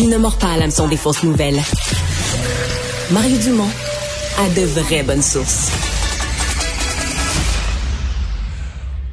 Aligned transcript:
Il 0.00 0.10
ne 0.10 0.16
mord 0.16 0.38
pas 0.38 0.52
à 0.52 0.56
l'hameçon 0.56 0.86
des 0.86 0.96
fausses 0.96 1.24
nouvelles. 1.24 1.60
Mario 3.10 3.36
Dumont 3.38 3.68
a 4.38 4.48
de 4.50 4.64
vraies 4.64 5.02
bonnes 5.02 5.22
sources. 5.22 5.72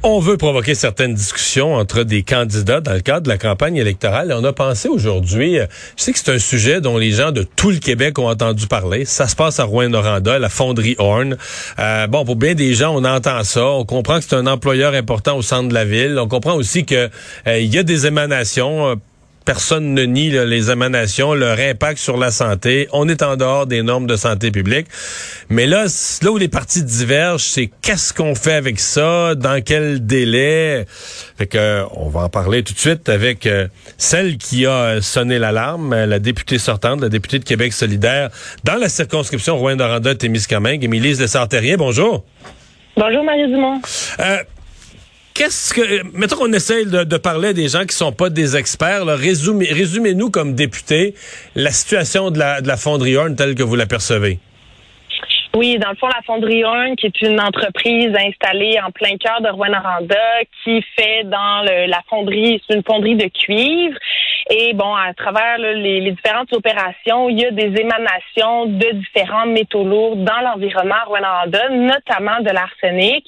On 0.03 0.19
veut 0.19 0.37
provoquer 0.37 0.75
certaines 0.75 1.15
discussions 1.15 1.73
entre 1.73 2.03
des 2.03 2.21
candidats 2.21 2.81
dans 2.81 2.93
le 2.93 2.99
cadre 2.99 3.21
de 3.21 3.29
la 3.29 3.39
campagne 3.39 3.77
électorale. 3.77 4.31
on 4.37 4.43
a 4.43 4.53
pensé 4.53 4.87
aujourd'hui, 4.87 5.58
euh, 5.58 5.65
je 5.97 6.03
sais 6.03 6.13
que 6.13 6.19
c'est 6.19 6.31
un 6.31 6.37
sujet 6.37 6.81
dont 6.81 6.99
les 6.99 7.10
gens 7.10 7.31
de 7.31 7.42
tout 7.42 7.72
le 7.72 7.79
Québec 7.79 8.20
ont 8.20 8.29
entendu 8.29 8.67
parler. 8.67 9.06
Ça 9.06 9.28
se 9.28 9.36
passe 9.36 9.60
à 9.60 9.63
Rouen-Noranda, 9.63 10.38
la 10.38 10.49
fonderie 10.49 10.96
Horn. 10.99 11.36
Euh, 11.79 12.06
bon, 12.06 12.26
pour 12.26 12.36
bien 12.36 12.54
des 12.54 12.76
gens, 12.76 12.96
on 12.96 13.04
entend 13.06 13.44
ça. 13.44 13.65
On 13.65 13.86
comprend 13.86 14.20
que 14.20 14.26
c'est 14.29 14.36
un 14.36 14.46
employeur 14.46 14.94
important 14.94 15.36
au 15.36 15.42
centre 15.42 15.70
de 15.70 15.74
la 15.74 15.86
ville. 15.86 16.20
On 16.20 16.27
comprend 16.27 16.54
aussi 16.54 16.86
que 16.86 17.09
euh, 17.48 17.59
y 17.59 17.80
a 17.80 17.81
des 17.81 18.05
émanations 18.05 18.95
personne 19.45 19.93
ne 19.93 20.03
nie 20.03 20.31
les 20.31 20.71
émanations, 20.71 21.33
leur 21.33 21.59
impact 21.59 21.99
sur 21.99 22.17
la 22.17 22.31
santé. 22.31 22.88
On 22.91 23.07
est 23.07 23.21
en 23.21 23.38
dehors 23.38 23.67
des 23.67 23.83
normes 23.83 24.07
de 24.07 24.15
santé 24.15 24.51
publique. 24.51 24.87
Mais 25.49 25.67
là, 25.67 25.85
là 26.21 26.31
où 26.31 26.37
les 26.37 26.47
partis 26.47 26.83
divergent, 26.83 27.43
c'est 27.43 27.70
qu'est-ce 27.81 28.13
qu'on 28.13 28.34
fait 28.35 28.53
avec 28.53 28.79
ça, 28.79 29.35
dans 29.35 29.61
quel 29.63 30.05
délai? 30.05 30.85
Fait 31.37 31.45
que, 31.45 31.57
euh, 31.57 31.85
on 31.91 32.09
va 32.09 32.21
en 32.21 32.29
parler 32.29 32.63
tout 32.63 32.73
de 32.73 32.79
suite 32.79 33.07
avec 33.07 33.45
euh, 33.45 33.67
celle 33.97 34.37
qui 34.37 34.65
a 34.65 35.01
sonné 35.01 35.37
l'alarme, 35.37 35.93
euh, 35.93 36.05
la 36.05 36.20
députée 36.20 36.57
sortante, 36.57 37.01
la 37.01 37.09
députée 37.09 37.39
de 37.39 37.43
Québec 37.43 37.73
solidaire, 37.73 38.29
dans 38.63 38.75
la 38.75 38.89
circonscription 38.89 39.57
Rouen-Noranda-Témiscamingue, 39.57 40.84
Émilie 40.84 41.15
de 41.15 41.75
Bonjour. 41.77 42.25
Bonjour, 42.98 43.23
Marie 43.23 43.48
Dumont 43.48 43.81
qu'est-ce 45.35 45.73
que 45.73 46.17
mettons 46.17 46.38
qu'on 46.38 46.53
essaye 46.53 46.85
de, 46.85 47.17
parler 47.17 47.53
des 47.53 47.67
gens 47.67 47.85
qui 47.85 47.95
sont 47.95 48.12
pas 48.12 48.30
des 48.30 48.55
experts, 48.55 49.05
résumez, 49.05 50.13
nous 50.16 50.31
comme 50.31 50.55
député 50.55 51.13
la 51.55 51.71
situation 51.71 52.31
de 52.31 52.39
la, 52.39 52.62
de 52.62 52.67
la 52.67 52.77
fonderie 52.77 53.17
Horn 53.17 53.35
telle 53.35 53.54
que 53.54 53.63
vous 53.63 53.76
l'apercevez. 53.76 54.40
Oui, 55.55 55.77
dans 55.77 55.91
le 55.91 55.96
fond, 55.96 56.07
la 56.07 56.21
Fonderie 56.26 56.65
Horn, 56.65 56.98
qui 56.98 57.05
est 57.05 57.21
une 57.21 57.40
entreprise 57.40 58.13
installée 58.13 58.77
en 58.85 58.91
plein 58.91 59.15
cœur 59.15 59.40
de 59.40 59.48
Rouen-Noranda, 59.48 60.41
qui 60.63 60.84
fait 60.98 61.24
dans 61.24 61.62
la 61.63 62.02
fonderie, 62.09 62.62
c'est 62.68 62.76
une 62.76 62.84
fonderie 62.84 63.15
de 63.15 63.29
cuivre. 63.29 63.98
Et 64.50 64.74
bon, 64.74 64.94
à 64.94 65.14
travers 65.14 65.58
les, 65.58 66.12
différentes 66.12 66.52
opérations, 66.52 67.30
il 67.30 67.40
y 67.40 67.46
a 67.46 67.52
des 67.52 67.74
émanations 67.80 68.66
de 68.66 68.96
différents 68.96 69.46
métaux 69.46 69.86
lourds 69.86 70.18
dans 70.18 70.42
l'environnement 70.42 71.06
Rouen-Noranda, 71.08 71.70
notamment 71.70 72.42
de 72.42 72.50
l'arsenic. 72.50 73.26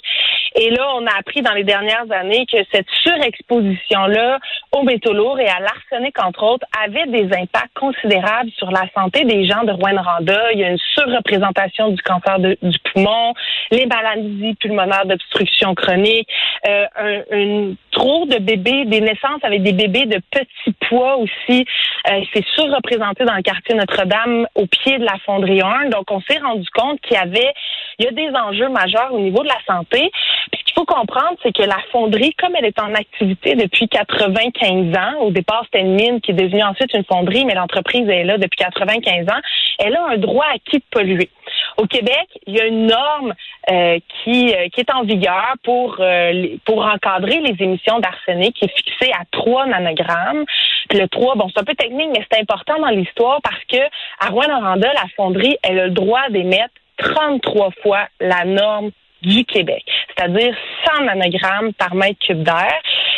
Et 0.56 0.70
là, 0.70 0.88
on 0.96 1.06
a 1.06 1.12
appris 1.20 1.42
dans 1.42 1.54
les 1.54 1.64
dernières 1.64 2.10
années 2.12 2.46
que 2.46 2.58
cette 2.72 2.88
surexposition-là 3.04 4.40
aux 4.72 4.84
métaux 4.84 5.14
lourds 5.14 5.40
et 5.40 5.48
à 5.48 5.60
l'arsenic, 5.60 6.18
entre 6.24 6.44
autres, 6.44 6.66
avait 6.84 7.08
des 7.08 7.26
impacts 7.36 7.74
considérables 7.76 8.52
sur 8.58 8.72
la 8.72 8.84
santé 8.96 9.24
des 9.26 9.46
gens 9.46 9.64
de 9.64 9.72
Rouen-Noranda. 9.72 10.52
Il 10.54 10.60
y 10.60 10.64
a 10.64 10.70
une 10.70 10.78
surreprésentation 10.94 11.90
du 11.90 12.02
cancer 12.02 12.40
du 12.40 12.80
poumon, 12.92 13.34
les 13.72 13.86
maladies 13.86 14.56
pulmonaires 14.56 15.06
d'obstruction 15.06 15.76
chronique, 15.76 16.30
euh, 16.68 16.86
un, 16.96 17.22
une 17.32 17.76
trop 17.98 18.26
de 18.26 18.38
bébés, 18.38 18.86
des 18.86 19.02
naissances 19.02 19.44
avec 19.44 19.64
des 19.64 19.74
bébés 19.74 20.06
de 20.06 20.22
petits 20.30 20.76
poids 20.88 21.18
aussi. 21.18 21.66
Euh, 22.10 22.22
c'est 22.34 22.46
surreprésenté 22.56 23.26
dans 23.26 23.36
le 23.36 23.42
quartier 23.42 23.76
Notre-Dame 23.76 24.48
au 24.56 24.68
pied 24.68 25.00
de 25.00 25.04
la 25.04 25.18
fonderie 25.26 25.62
1. 25.62 25.90
Donc, 25.90 26.12
on 26.12 26.22
s'est 26.22 26.38
rendu 26.38 26.68
compte 26.76 27.02
qu'il 27.02 27.16
y 27.16 27.20
avait, 27.20 27.52
il 27.98 28.06
y 28.06 28.08
a 28.08 28.12
des 28.12 28.30
enjeux 28.38 28.70
majeurs 28.70 29.14
au 29.14 29.20
niveau 29.20 29.42
de 29.42 29.48
la 29.48 29.58
santé. 29.66 30.12
Puis, 30.52 30.62
ce 30.62 30.66
qu'il 30.66 30.74
faut 30.76 30.86
comprendre, 30.86 31.38
c'est 31.42 31.54
que 31.54 31.64
la 31.64 31.80
fonderie, 31.92 32.34
comme 32.36 32.56
elle 32.56 32.66
est 32.66 32.80
en 32.80 32.94
activité 32.94 33.56
depuis 33.56 33.88
95 33.88 34.96
ans, 34.96 35.22
au 35.22 35.32
départ, 35.32 35.64
c'était 35.66 35.84
une 35.84 35.96
mine 35.96 36.22
qui 36.22 36.32
est 36.32 36.36
devenue 36.36 36.64
ensuite 36.64 36.94
une 36.94 37.06
fonderie, 37.06 37.46
mais 37.46 37.56
l'entreprise 37.56 38.08
est 38.08 38.24
là 38.24 38.38
depuis 38.38 38.58
95 38.58 39.26
ans, 39.30 39.42
elle 39.80 39.96
a 39.96 40.06
un 40.14 40.18
droit 40.18 40.46
acquis 40.54 40.78
de 40.78 40.86
polluer. 40.92 41.30
Au 41.78 41.86
Québec, 41.86 42.28
il 42.48 42.56
y 42.56 42.60
a 42.60 42.66
une 42.66 42.88
norme 42.88 43.36
euh, 43.70 44.00
qui, 44.24 44.54
euh, 44.54 44.68
qui 44.70 44.82
est 44.82 44.92
en 44.92 45.04
vigueur 45.04 45.54
pour, 45.64 45.98
euh, 46.00 46.48
pour 46.66 46.84
encadrer 46.84 47.40
les 47.40 47.56
émissions 47.64 48.00
d'arsenic 48.00 48.56
qui 48.56 48.66
est 48.66 48.76
fixée 48.76 49.12
à 49.14 49.26
3 49.32 49.68
nanogrammes. 49.68 50.44
le 50.92 51.06
3, 51.06 51.36
bon, 51.36 51.48
c'est 51.54 51.62
un 51.62 51.64
peu 51.64 51.76
technique, 51.76 52.10
mais 52.14 52.26
c'est 52.32 52.40
important 52.42 52.80
dans 52.80 52.90
l'histoire 52.90 53.40
parce 53.44 53.64
que 53.72 53.78
à 54.20 54.30
Rouen-Noranda, 54.30 54.92
la 54.92 55.08
fonderie, 55.16 55.58
elle 55.62 55.80
a 55.80 55.86
le 55.86 55.92
droit 55.92 56.30
d'émettre 56.30 56.74
33 56.98 57.70
fois 57.84 58.08
la 58.20 58.44
norme 58.44 58.90
du 59.22 59.46
Québec, 59.46 59.84
c'est-à-dire 60.16 60.56
100 60.96 61.04
nanogrammes 61.04 61.74
par 61.74 61.94
mètre 61.94 62.20
cube 62.20 62.42
d'air. 62.42 62.74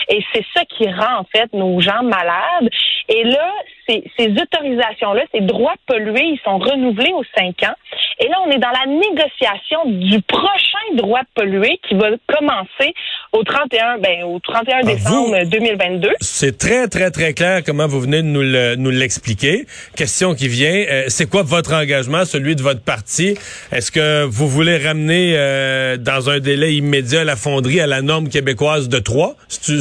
Et 0.07 0.23
c'est 0.33 0.45
ça 0.55 0.63
qui 0.65 0.89
rend 0.89 1.19
en 1.19 1.25
fait 1.25 1.51
nos 1.53 1.79
gens 1.81 2.03
malades. 2.03 2.69
Et 3.07 3.23
là, 3.23 3.51
ces, 3.87 4.03
ces 4.17 4.31
autorisations-là, 4.31 5.23
ces 5.33 5.41
droits 5.41 5.73
de 5.73 5.93
polluer, 5.93 6.23
ils 6.23 6.39
sont 6.43 6.57
renouvelés 6.57 7.13
aux 7.13 7.23
cinq 7.35 7.63
ans. 7.63 7.75
Et 8.21 8.27
là, 8.27 8.35
on 8.45 8.51
est 8.51 8.59
dans 8.59 8.69
la 8.69 8.85
négociation 8.85 9.85
du 9.85 10.21
prochain 10.23 10.95
droit 10.95 11.21
de 11.21 11.27
polluer 11.35 11.79
qui 11.87 11.95
va 11.95 12.09
commencer 12.27 12.93
au 13.31 13.43
31, 13.43 13.99
ben, 13.99 14.23
au 14.23 14.39
31 14.39 14.79
ah, 14.81 14.83
décembre 14.83 15.43
2022. 15.45 16.09
C'est 16.19 16.57
très, 16.57 16.87
très, 16.87 17.11
très 17.11 17.33
clair 17.33 17.61
comment 17.65 17.87
vous 17.87 18.01
venez 18.01 18.21
de 18.21 18.75
nous 18.75 18.89
l'expliquer. 18.89 19.65
Question 19.95 20.35
qui 20.35 20.49
vient, 20.49 20.85
euh, 20.89 21.03
c'est 21.07 21.29
quoi 21.29 21.43
votre 21.43 21.73
engagement, 21.73 22.25
celui 22.25 22.55
de 22.55 22.61
votre 22.61 22.83
parti? 22.83 23.37
Est-ce 23.71 23.91
que 23.91 24.25
vous 24.25 24.49
voulez 24.49 24.77
ramener 24.77 25.35
euh, 25.35 25.95
dans 25.95 26.29
un 26.29 26.39
délai 26.39 26.75
immédiat 26.75 27.23
la 27.23 27.37
fonderie 27.37 27.79
à 27.79 27.87
la 27.87 28.01
norme 28.01 28.27
québécoise 28.27 28.89
de 28.89 28.99
3? 28.99 29.35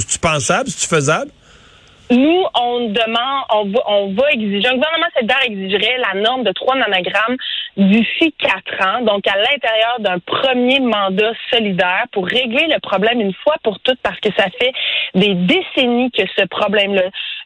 C'est-tu 0.08 0.18
pensable? 0.20 0.70
C'est-tu 0.70 0.88
faisable? 0.88 1.30
Nous, 2.10 2.42
on 2.54 2.88
demande, 2.88 3.44
on 3.52 3.64
va, 3.66 3.80
on 3.86 4.14
va 4.14 4.30
exiger, 4.32 4.66
un 4.66 4.76
gouvernement 4.76 5.08
solidaire 5.14 5.42
exigerait 5.44 5.98
la 5.98 6.20
norme 6.20 6.42
de 6.42 6.52
3 6.52 6.76
nanogrammes 6.76 7.36
d'ici 7.76 8.32
quatre 8.38 8.86
ans, 8.86 9.02
donc 9.02 9.26
à 9.28 9.36
l'intérieur 9.36 9.96
d'un 10.00 10.18
premier 10.18 10.80
mandat 10.80 11.32
solidaire 11.50 12.06
pour 12.12 12.26
régler 12.26 12.66
le 12.66 12.80
problème 12.80 13.20
une 13.20 13.34
fois 13.34 13.56
pour 13.62 13.78
toutes 13.80 14.00
parce 14.02 14.18
que 14.20 14.30
ça 14.36 14.46
fait 14.58 14.72
des 15.14 15.34
décennies 15.34 16.10
que 16.10 16.22
ce 16.36 16.46
problème-là 16.46 17.02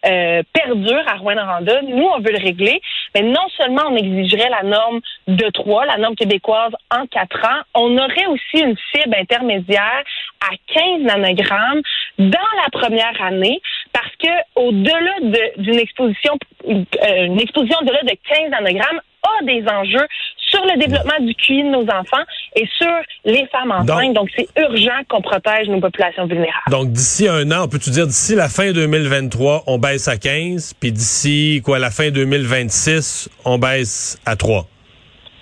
euh, 0.07 0.43
perdure 0.53 1.03
à 1.09 1.17
Rouen-Noranda. 1.17 1.83
Nous, 1.83 2.05
on 2.05 2.21
veut 2.21 2.33
le 2.33 2.43
régler, 2.43 2.81
mais 3.15 3.23
non 3.23 3.47
seulement 3.57 3.83
on 3.89 3.97
exigerait 3.97 4.49
la 4.49 4.63
norme 4.63 5.01
de 5.27 5.49
3, 5.51 5.87
la 5.87 5.99
norme 5.99 6.15
québécoise 6.15 6.73
en 6.91 7.07
quatre 7.07 7.45
ans, 7.45 7.63
on 7.75 7.99
aurait 7.99 8.27
aussi 8.27 8.63
une 8.63 8.77
cible 8.93 9.15
intermédiaire 9.17 10.03
à 10.41 10.55
15 10.73 11.03
nanogrammes 11.03 11.83
dans 12.19 12.51
la 12.65 12.71
première 12.73 13.21
année 13.23 13.61
parce 13.93 14.15
que 14.17 14.29
au-delà 14.57 15.49
d'une 15.59 15.79
exposition, 15.79 16.35
euh, 16.67 17.25
une 17.25 17.41
exposition 17.41 17.79
au-delà 17.83 18.03
de 18.03 18.17
15 18.29 18.51
nanogrammes 18.51 19.01
a 19.23 19.45
des 19.45 19.65
enjeux 19.69 20.07
sur 20.51 20.63
le 20.65 20.79
développement 20.79 21.19
du 21.21 21.35
QI 21.35 21.63
de 21.63 21.69
nos 21.69 21.85
enfants 21.85 22.25
et 22.57 22.69
sur 22.77 22.93
les 23.25 23.47
femmes 23.47 23.71
enceintes. 23.71 24.15
Donc, 24.15 24.29
c'est 24.37 24.49
urgent 24.59 25.01
qu'on 25.09 25.23
protège 25.23 25.69
nos 25.69 25.81
populations 25.81 26.27
vulnérables. 26.27 26.71
Donc, 26.71 26.93
d'ici 26.93 27.29
un 27.29 27.51
an, 27.53 27.65
on 27.65 27.69
peut-tu 27.69 27.91
dire 27.91 28.07
d'ici 28.07 28.35
la 28.35 28.49
fin 28.49 28.73
2023, 28.73 29.65
on 29.67 29.79
baisse 29.79 30.09
à 30.09 30.17
15, 30.17 30.75
puis 30.75 30.93
d'ici 30.93 31.63
quoi 31.65 31.79
la 31.79 31.91
fin 31.91 32.11
2026, 32.11 33.31
on 33.45 33.59
baisse 33.59 34.21
à 34.27 34.37
3? 34.37 34.67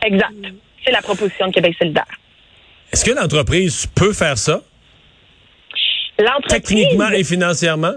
Exact. 0.03 0.35
C'est 0.85 0.93
la 0.93 1.03
proposition 1.03 1.49
de 1.49 1.53
Québec 1.53 1.75
solidaire. 1.79 2.07
Est-ce 2.93 3.05
qu'une 3.05 3.19
entreprise 3.19 3.87
peut 3.87 4.13
faire 4.13 4.39
ça? 4.39 4.61
L'entreprise... 6.19 6.63
Techniquement 6.63 7.09
et 7.11 7.25
financièrement? 7.25 7.95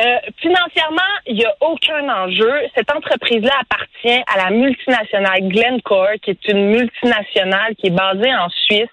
Euh, 0.00 0.18
financièrement, 0.38 1.12
il 1.26 1.36
n'y 1.36 1.44
a 1.44 1.54
aucun 1.60 2.08
enjeu. 2.08 2.52
Cette 2.74 2.90
entreprise-là 2.90 3.52
appartient 3.60 4.22
à 4.32 4.44
la 4.44 4.50
multinationale 4.50 5.48
Glencore, 5.48 6.14
qui 6.22 6.30
est 6.30 6.48
une 6.48 6.70
multinationale 6.70 7.74
qui 7.76 7.88
est 7.88 7.90
basée 7.90 8.34
en 8.34 8.48
Suisse, 8.48 8.88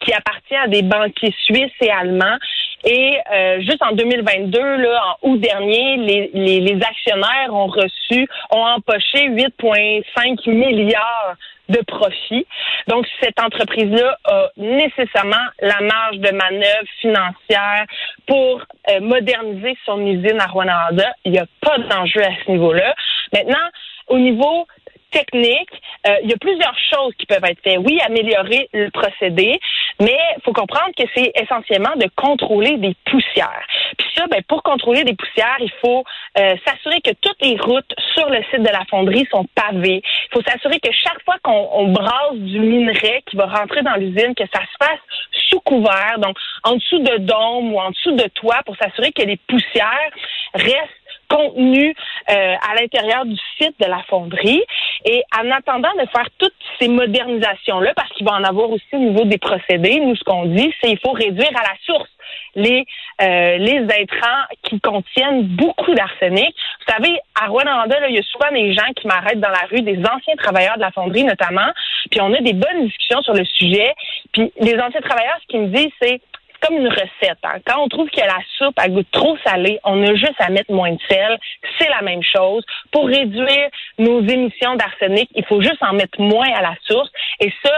qui 0.00 0.12
appartient 0.12 0.54
à 0.54 0.68
des 0.68 0.82
banquiers 0.82 1.34
suisses 1.44 1.72
et 1.80 1.90
allemands. 1.90 2.38
Et 2.84 3.18
euh, 3.32 3.60
juste 3.60 3.82
en 3.82 3.92
2022, 3.92 4.58
là, 4.58 5.02
en 5.22 5.30
août 5.30 5.40
dernier, 5.40 5.96
les, 5.96 6.30
les, 6.34 6.60
les 6.60 6.80
actionnaires 6.82 7.52
ont 7.52 7.66
reçu, 7.66 8.28
ont 8.50 8.64
empoché 8.64 9.28
8,5 9.30 10.48
milliards 10.50 11.36
de 11.68 11.80
profit. 11.86 12.46
Donc, 12.88 13.06
cette 13.20 13.40
entreprise-là 13.40 14.18
a 14.24 14.48
nécessairement 14.56 15.46
la 15.60 15.80
marge 15.80 16.18
de 16.18 16.30
manœuvre 16.30 16.88
financière 17.00 17.86
pour 18.26 18.62
euh, 18.90 19.00
moderniser 19.00 19.76
son 19.84 20.04
usine 20.06 20.40
à 20.40 20.46
Rwanda. 20.46 21.14
Il 21.24 21.32
n'y 21.32 21.38
a 21.38 21.46
pas 21.60 21.78
d'enjeu 21.78 22.22
à 22.22 22.30
ce 22.44 22.50
niveau-là. 22.50 22.94
Maintenant, 23.32 23.68
au 24.08 24.18
niveau 24.18 24.66
technique, 25.10 25.70
euh, 26.06 26.16
il 26.22 26.30
y 26.30 26.32
a 26.32 26.38
plusieurs 26.38 26.76
choses 26.92 27.14
qui 27.18 27.26
peuvent 27.26 27.44
être 27.44 27.60
faites. 27.62 27.78
Oui, 27.78 28.00
améliorer 28.04 28.68
le 28.72 28.90
procédé, 28.90 29.60
mais 30.00 30.18
faut 30.44 30.52
comprendre 30.52 30.90
que 30.96 31.04
c'est 31.14 31.32
essentiellement 31.40 31.94
de 31.96 32.06
contrôler 32.16 32.76
des 32.78 32.94
poussières. 33.10 33.66
Puis 33.98 34.06
ça, 34.16 34.26
ben, 34.26 34.42
pour 34.48 34.62
contrôler 34.62 35.04
des 35.04 35.14
poussières, 35.14 35.56
il 35.60 35.72
faut 35.80 36.04
euh, 36.38 36.56
s'assurer 36.66 37.00
que 37.00 37.12
toutes 37.20 37.40
les 37.42 37.56
routes 37.60 37.92
sur 38.14 38.28
le 38.28 38.42
site 38.50 38.62
de 38.62 38.72
la 38.72 38.84
fonderie 38.90 39.26
sont 39.30 39.46
pavées. 39.54 40.02
Il 40.04 40.32
faut 40.32 40.42
s'assurer 40.42 40.80
que 40.80 40.90
chaque 40.92 41.22
fois 41.24 41.36
qu'on 41.42 41.88
brasse 41.88 42.36
du 42.36 42.60
minerai 42.60 43.22
qui 43.26 43.36
va 43.36 43.46
rentrer 43.46 43.82
dans 43.82 43.94
l'usine, 43.94 44.34
que 44.34 44.44
ça 44.52 44.60
se 44.60 44.84
fasse 44.84 45.00
sous 45.48 45.60
couvert, 45.60 46.18
donc 46.18 46.36
en 46.64 46.76
dessous 46.76 46.98
de 46.98 47.18
dôme 47.18 47.74
ou 47.74 47.80
en 47.80 47.90
dessous 47.90 48.12
de 48.12 48.28
toit, 48.28 48.60
pour 48.64 48.76
s'assurer 48.76 49.12
que 49.12 49.22
les 49.22 49.36
poussières 49.48 50.10
restent 50.54 51.01
contenues 51.32 51.94
euh, 52.30 52.54
à 52.70 52.74
l'intérieur 52.80 53.24
du 53.24 53.36
site 53.58 53.74
de 53.80 53.86
la 53.86 54.02
fonderie. 54.08 54.62
Et 55.04 55.22
en 55.36 55.50
attendant 55.50 55.92
de 55.94 56.06
faire 56.14 56.28
toutes 56.38 56.54
ces 56.80 56.88
modernisations-là, 56.88 57.92
parce 57.94 58.10
qu'il 58.10 58.26
va 58.26 58.34
en 58.34 58.44
avoir 58.44 58.70
aussi 58.70 58.84
au 58.92 58.98
niveau 58.98 59.24
des 59.24 59.38
procédés, 59.38 59.98
nous, 60.00 60.14
ce 60.14 60.24
qu'on 60.24 60.46
dit, 60.46 60.72
c'est 60.80 60.88
qu'il 60.88 61.00
faut 61.00 61.12
réduire 61.12 61.50
à 61.56 61.62
la 61.62 61.74
source 61.84 62.08
les 62.54 62.84
euh, 63.20 63.56
les 63.58 63.82
intrants 63.82 64.42
qui 64.62 64.80
contiennent 64.80 65.42
beaucoup 65.42 65.94
d'arsenic. 65.94 66.54
Vous 66.86 66.92
savez, 66.92 67.18
à 67.40 67.46
Rwanda, 67.46 68.08
il 68.08 68.16
y 68.16 68.18
a 68.18 68.22
souvent 68.22 68.50
des 68.52 68.74
gens 68.74 68.90
qui 68.96 69.06
m'arrêtent 69.06 69.40
dans 69.40 69.50
la 69.50 69.66
rue, 69.70 69.82
des 69.82 69.98
anciens 69.98 70.34
travailleurs 70.36 70.76
de 70.76 70.80
la 70.80 70.90
fonderie 70.90 71.24
notamment, 71.24 71.70
puis 72.10 72.20
on 72.20 72.32
a 72.32 72.40
des 72.40 72.52
bonnes 72.52 72.86
discussions 72.86 73.22
sur 73.22 73.34
le 73.34 73.44
sujet. 73.44 73.92
Puis 74.32 74.52
les 74.60 74.74
anciens 74.74 75.00
travailleurs, 75.00 75.38
ce 75.42 75.46
qu'ils 75.48 75.60
me 75.60 75.68
disent, 75.68 75.92
c'est 76.00 76.20
comme 76.62 76.76
une 76.76 76.88
recette. 76.88 77.38
Hein. 77.42 77.58
Quand 77.66 77.82
on 77.82 77.88
trouve 77.88 78.08
que 78.08 78.20
la 78.20 78.38
soupe 78.56 78.78
a 78.78 78.88
goût 78.88 79.02
trop 79.10 79.36
salée, 79.44 79.78
on 79.84 80.02
a 80.02 80.14
juste 80.14 80.38
à 80.38 80.48
mettre 80.50 80.72
moins 80.72 80.92
de 80.92 80.98
sel. 81.08 81.38
C'est 81.78 81.88
la 81.88 82.02
même 82.02 82.22
chose. 82.22 82.64
Pour 82.90 83.06
réduire 83.06 83.68
nos 83.98 84.20
émissions 84.22 84.76
d'arsenic, 84.76 85.28
il 85.34 85.44
faut 85.44 85.60
juste 85.60 85.82
en 85.82 85.92
mettre 85.92 86.20
moins 86.20 86.50
à 86.54 86.62
la 86.62 86.74
source. 86.86 87.10
Et 87.40 87.52
ça, 87.64 87.72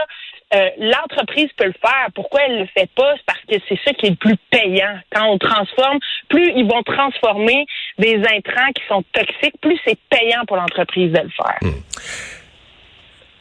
euh, 0.53 0.69
l'entreprise 0.77 1.49
peut 1.57 1.65
le 1.65 1.73
faire. 1.81 2.07
Pourquoi 2.13 2.41
elle 2.47 2.59
le 2.59 2.65
fait 2.67 2.89
pas? 2.95 3.15
C'est 3.17 3.25
parce 3.25 3.41
que 3.41 3.55
c'est 3.67 3.79
ça 3.83 3.93
qui 3.93 4.05
est 4.05 4.11
le 4.11 4.15
plus 4.15 4.37
payant. 4.51 4.99
Quand 5.11 5.27
on 5.27 5.37
transforme, 5.37 5.97
plus 6.29 6.51
ils 6.55 6.67
vont 6.67 6.83
transformer 6.83 7.65
des 7.97 8.17
intrants 8.17 8.71
qui 8.75 8.83
sont 8.87 9.03
toxiques, 9.11 9.59
plus 9.61 9.79
c'est 9.85 9.97
payant 10.09 10.45
pour 10.47 10.57
l'entreprise 10.57 11.11
de 11.11 11.21
le 11.21 11.29
faire. 11.29 11.57
Hmm. 11.61 11.81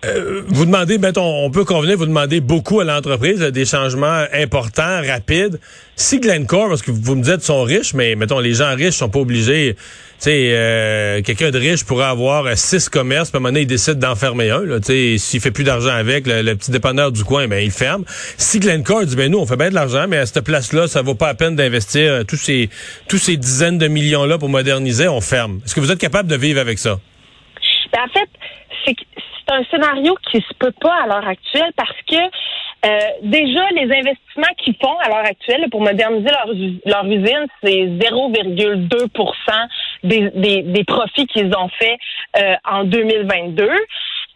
Euh, 0.04 0.42
vous 0.46 0.66
demandez, 0.66 0.98
mettons, 0.98 1.44
on 1.44 1.50
peut 1.50 1.64
convenir, 1.64 1.96
vous 1.96 2.06
demandez 2.06 2.40
beaucoup 2.40 2.80
à 2.80 2.84
l'entreprise 2.84 3.40
des 3.40 3.64
changements 3.64 4.24
importants, 4.32 5.00
rapides. 5.06 5.58
Si 5.96 6.20
Glencore, 6.20 6.68
parce 6.68 6.82
que 6.82 6.90
vous 6.90 7.14
me 7.14 7.22
dites 7.22 7.42
sont 7.42 7.62
riches, 7.62 7.94
mais 7.94 8.14
mettons, 8.16 8.40
les 8.40 8.54
gens 8.54 8.74
riches 8.74 8.96
sont 8.96 9.08
pas 9.08 9.20
obligés. 9.20 9.76
Tu 10.20 10.30
euh, 10.30 11.22
quelqu'un 11.22 11.50
de 11.50 11.58
riche 11.58 11.84
pourrait 11.84 12.06
avoir 12.06 12.56
six 12.56 12.88
commerces, 12.88 13.30
puis 13.30 13.36
à 13.36 13.38
un 13.38 13.40
moment 13.40 13.50
donné, 13.50 13.62
il 13.62 13.66
décide 13.66 13.98
d'enfermer 13.98 14.50
un. 14.50 14.80
Tu 14.80 14.82
sais, 14.84 15.18
s'il 15.18 15.40
fait 15.40 15.50
plus 15.50 15.64
d'argent 15.64 15.90
avec, 15.90 16.26
le, 16.26 16.54
petit 16.54 16.70
dépanneur 16.70 17.12
du 17.12 17.24
coin, 17.24 17.46
ben 17.46 17.62
il 17.62 17.70
ferme. 17.70 18.04
Si 18.36 18.58
Glencore 18.58 19.04
dit, 19.04 19.16
ben 19.16 19.30
nous, 19.30 19.38
on 19.38 19.46
fait 19.46 19.56
bien 19.56 19.68
de 19.68 19.74
l'argent, 19.74 20.06
mais 20.08 20.18
à 20.18 20.26
cette 20.26 20.40
place-là, 20.42 20.88
ça 20.88 21.02
vaut 21.02 21.14
pas 21.14 21.26
la 21.28 21.34
peine 21.34 21.56
d'investir 21.56 22.12
euh, 22.12 22.24
tous 22.24 22.36
ces 22.36 22.70
tous 23.08 23.18
ces 23.18 23.36
dizaines 23.36 23.78
de 23.78 23.88
millions-là 23.88 24.38
pour 24.38 24.48
moderniser, 24.48 25.08
on 25.08 25.20
ferme. 25.20 25.60
Est-ce 25.64 25.74
que 25.74 25.80
vous 25.80 25.90
êtes 25.90 25.98
capable 25.98 26.28
de 26.28 26.36
vivre 26.36 26.60
avec 26.60 26.78
ça? 26.78 26.98
Ben, 27.92 28.00
en 28.02 28.12
fait, 28.12 28.28
c'est 28.84 28.94
c'est 29.46 29.54
un 29.54 29.64
scénario 29.70 30.16
qui 30.30 30.38
se 30.38 30.54
peut 30.58 30.72
pas 30.80 31.02
à 31.02 31.06
l'heure 31.06 31.28
actuelle 31.28 31.72
parce 31.76 31.96
que 32.08 32.16
euh, 32.84 32.98
déjà, 33.22 33.62
les 33.70 33.84
investissements 33.84 34.54
qu'ils 34.58 34.76
font 34.76 34.96
à 35.02 35.08
l'heure 35.08 35.24
actuelle 35.24 35.64
pour 35.70 35.80
moderniser 35.80 36.28
leur, 36.28 36.54
leur 36.84 37.04
usine, 37.06 37.46
c'est 37.62 37.86
0,2 37.86 39.08
des, 40.02 40.30
des, 40.34 40.62
des, 40.62 40.84
profits 40.84 41.26
qu'ils 41.26 41.50
ont 41.56 41.70
fait 41.78 41.96
euh, 42.38 42.54
en 42.70 42.84
2022. 42.84 43.70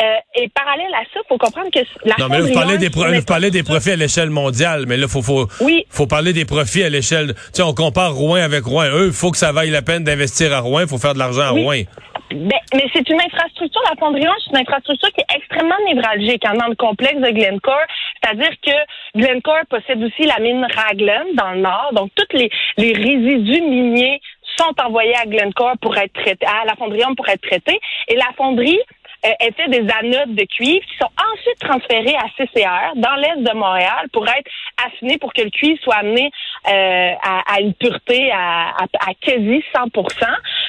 Euh, 0.00 0.04
et 0.36 0.48
parallèle 0.50 0.94
à 0.94 1.02
ça, 1.12 1.20
faut 1.28 1.36
comprendre 1.38 1.70
que 1.74 1.80
la 2.04 2.14
Non, 2.20 2.28
mais 2.30 2.38
là, 2.38 2.44
vous 2.44 2.52
parlez 2.52 2.78
des, 2.78 2.88
vous 2.88 3.24
parlez 3.24 3.50
des 3.50 3.64
profits 3.64 3.90
à 3.90 3.96
l'échelle 3.96 4.30
mondiale, 4.30 4.84
mais 4.86 4.96
là, 4.96 5.08
faut, 5.08 5.22
faut, 5.22 5.48
oui. 5.60 5.84
faut 5.90 6.06
parler 6.06 6.32
des 6.32 6.44
profits 6.44 6.84
à 6.84 6.88
l'échelle... 6.88 7.34
Tu 7.34 7.42
sais, 7.54 7.62
on 7.62 7.74
compare 7.74 8.14
Rouen 8.14 8.36
avec 8.36 8.64
Rouen. 8.64 8.86
Eux, 8.92 9.06
il 9.08 9.12
faut 9.12 9.32
que 9.32 9.36
ça 9.36 9.50
vaille 9.50 9.70
la 9.70 9.82
peine 9.82 10.04
d'investir 10.04 10.54
à 10.54 10.60
Rouen, 10.60 10.82
il 10.82 10.88
faut 10.88 10.98
faire 10.98 11.14
de 11.14 11.18
l'argent 11.18 11.42
à 11.42 11.50
Rouen. 11.50 11.82
Ben, 12.30 12.60
mais 12.74 12.86
c'est 12.92 13.08
une 13.08 13.20
infrastructure, 13.20 13.80
la 13.88 13.96
fonderie 13.96 14.26
c'est 14.44 14.50
une 14.50 14.58
infrastructure 14.58 15.08
qui 15.12 15.20
est 15.20 15.36
extrêmement 15.36 15.78
névralgique 15.86 16.44
hein, 16.44 16.54
dans 16.54 16.66
le 16.66 16.74
complexe 16.74 17.20
de 17.20 17.30
Glencore. 17.30 17.86
C'est-à-dire 18.22 18.50
que 18.62 19.18
Glencore 19.18 19.64
possède 19.70 20.02
aussi 20.02 20.24
la 20.24 20.38
mine 20.38 20.66
Raglan 20.70 21.24
dans 21.34 21.52
le 21.52 21.60
nord. 21.60 21.90
Donc, 21.92 22.10
tous 22.14 22.36
les, 22.36 22.50
résidus 22.76 23.62
miniers 23.62 24.20
sont 24.58 24.74
envoyés 24.84 25.16
à 25.16 25.24
Glencore 25.24 25.78
pour 25.80 25.96
être 25.96 26.12
traités, 26.12 26.46
à 26.46 26.66
la 26.66 26.74
fonderie 26.76 27.02
pour 27.16 27.28
être 27.28 27.40
traités. 27.40 27.80
Et 28.08 28.16
la 28.16 28.28
fonderie, 28.36 28.80
euh, 29.26 29.50
fait 29.56 29.68
des 29.68 29.86
anodes 29.90 30.34
de 30.34 30.44
cuivre 30.44 30.84
qui 30.86 30.96
sont 30.96 31.10
ensuite 31.32 31.58
transférées 31.58 32.16
à 32.16 32.28
CCR 32.36 32.94
dans 32.96 33.16
l'est 33.16 33.42
de 33.42 33.56
Montréal 33.56 34.08
pour 34.12 34.26
être 34.28 34.48
affinés 34.86 35.18
pour 35.18 35.32
que 35.32 35.42
le 35.42 35.50
cuivre 35.50 35.78
soit 35.82 35.96
amené 35.96 36.30
euh, 36.68 37.12
à, 37.22 37.60
une 37.60 37.74
pureté 37.74 38.30
à, 38.32 38.74
à, 38.78 39.14
quasi 39.20 39.62
100 39.74 39.88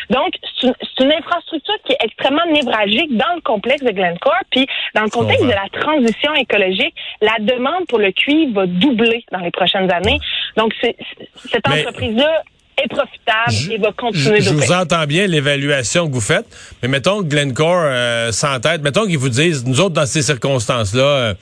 Donc, 0.10 0.34
c'est 0.62 1.04
une, 1.04 1.12
infrastructure 1.12 1.76
qui 1.86 1.94
est 1.94 2.04
extrêmement 2.04 2.46
névralgique 2.52 3.16
dans 3.16 3.36
le 3.36 3.42
complexe 3.42 3.84
de 3.84 3.92
Glencore. 3.92 4.42
Puis, 4.50 4.66
dans 4.96 5.04
le 5.04 5.10
contexte 5.10 5.46
de 5.46 5.52
la 5.52 5.68
transition 5.72 6.34
écologique, 6.34 6.96
la 7.22 7.36
demande 7.40 7.86
pour 7.88 8.00
le 8.00 8.12
cuivre 8.12 8.54
va 8.54 8.66
doubler 8.66 9.26
dans 9.32 9.40
les 9.40 9.52
prochaines 9.52 9.92
années. 9.92 10.20
Donc, 10.58 10.74
c'est, 10.82 10.96
cette 11.36 11.68
entreprise-là 11.68 12.44
est 12.84 12.88
profitable 12.88 13.74
et 13.74 13.78
va 13.78 13.92
continuer 13.92 14.42
Je 14.42 14.54
vous 14.54 14.72
entends 14.72 15.06
bien 15.06 15.28
l'évaluation 15.28 16.08
que 16.08 16.14
vous 16.14 16.22
faites, 16.22 16.46
mais 16.82 16.88
mettons 16.88 17.22
que 17.22 17.28
Glencore 17.28 17.82
euh, 17.84 18.32
s'entête, 18.32 18.82
mettons 18.82 19.06
qu'ils 19.06 19.18
vous 19.18 19.30
disent, 19.30 19.66
nous 19.66 19.80
autres, 19.80 19.96
dans 19.96 20.06
ces 20.06 20.22
circonstances-là, 20.22 21.02
euh, 21.02 21.34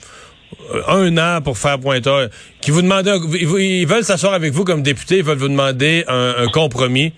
un 0.88 1.18
an 1.18 1.42
pour 1.42 1.58
faire 1.58 1.80
pointeur, 1.80 2.30
qui 2.62 2.72
vous 2.72 2.82
demandent, 2.82 3.10
ils 3.40 3.86
veulent 3.86 4.04
s'asseoir 4.04 4.34
avec 4.34 4.54
vous 4.54 4.64
comme 4.64 4.82
député, 4.82 5.18
ils 5.18 5.24
veulent 5.24 5.38
vous 5.38 5.50
demander 5.50 6.06
un, 6.08 6.48
compromis. 6.54 7.14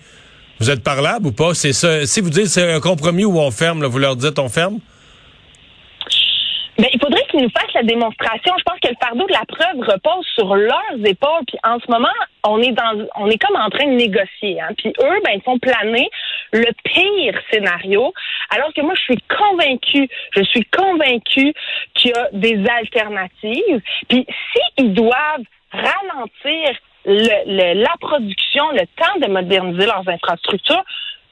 Vous 0.58 0.70
êtes 0.70 0.82
parlable 0.82 1.26
ou 1.26 1.32
pas? 1.32 1.54
C'est 1.54 1.72
ça. 1.72 2.04
Si 2.06 2.20
vous 2.20 2.28
dites 2.28 2.48
c'est 2.48 2.70
un 2.70 2.80
compromis 2.80 3.24
où 3.24 3.38
on 3.38 3.50
ferme, 3.50 3.84
vous 3.86 3.98
leur 3.98 4.16
dites 4.16 4.38
on 4.38 4.48
ferme? 4.48 4.78
Ben, 6.80 6.88
il 6.94 6.98
faudrait 6.98 7.26
qu'ils 7.26 7.42
nous 7.42 7.50
fassent 7.50 7.74
la 7.74 7.82
démonstration. 7.82 8.54
Je 8.56 8.62
pense 8.62 8.80
que 8.80 8.88
le 8.88 8.96
fardeau 8.98 9.26
de 9.26 9.32
la 9.32 9.44
preuve 9.46 9.80
repose 9.80 10.26
sur 10.34 10.56
leurs 10.56 10.96
épaules. 11.04 11.44
Puis 11.46 11.58
en 11.62 11.78
ce 11.78 11.90
moment, 11.90 12.08
on 12.42 12.62
est 12.62 12.72
dans, 12.72 13.06
on 13.16 13.28
est 13.28 13.36
comme 13.36 13.56
en 13.56 13.68
train 13.68 13.84
de 13.84 13.96
négocier. 13.96 14.58
Hein. 14.62 14.70
Puis 14.78 14.88
eux, 14.88 15.20
ben, 15.22 15.32
ils 15.34 15.42
font 15.42 15.58
planer 15.58 16.08
le 16.54 16.72
pire 16.84 17.38
scénario. 17.50 18.14
Alors 18.48 18.72
que 18.72 18.80
moi, 18.80 18.94
je 18.94 19.02
suis 19.02 19.22
convaincue, 19.28 20.08
je 20.34 20.42
suis 20.44 20.64
convaincue 20.64 21.52
qu'il 21.94 22.12
y 22.12 22.14
a 22.14 22.28
des 22.32 22.64
alternatives. 22.66 23.82
Puis 24.08 24.26
s'ils 24.78 24.94
doivent 24.94 25.44
ralentir 25.72 26.78
le, 27.04 27.74
la 27.74 27.94
production, 28.00 28.70
le 28.72 28.86
temps 28.96 29.18
de 29.20 29.30
moderniser 29.30 29.84
leurs 29.84 30.08
infrastructures, 30.08 30.84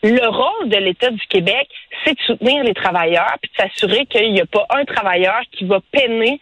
le 0.03 0.29
rôle 0.29 0.69
de 0.69 0.77
l'État 0.77 1.11
du 1.11 1.27
Québec, 1.29 1.69
c'est 2.05 2.15
de 2.15 2.21
soutenir 2.21 2.63
les 2.63 2.75
travailleurs 2.75 3.37
puis 3.43 3.51
de 3.51 3.63
s'assurer 3.63 4.07
qu'il 4.07 4.33
n'y 4.33 4.41
a 4.41 4.47
pas 4.47 4.67
un 4.71 4.85
travailleur 4.85 5.41
qui 5.53 5.65
va 5.65 5.81
peiner 5.91 6.39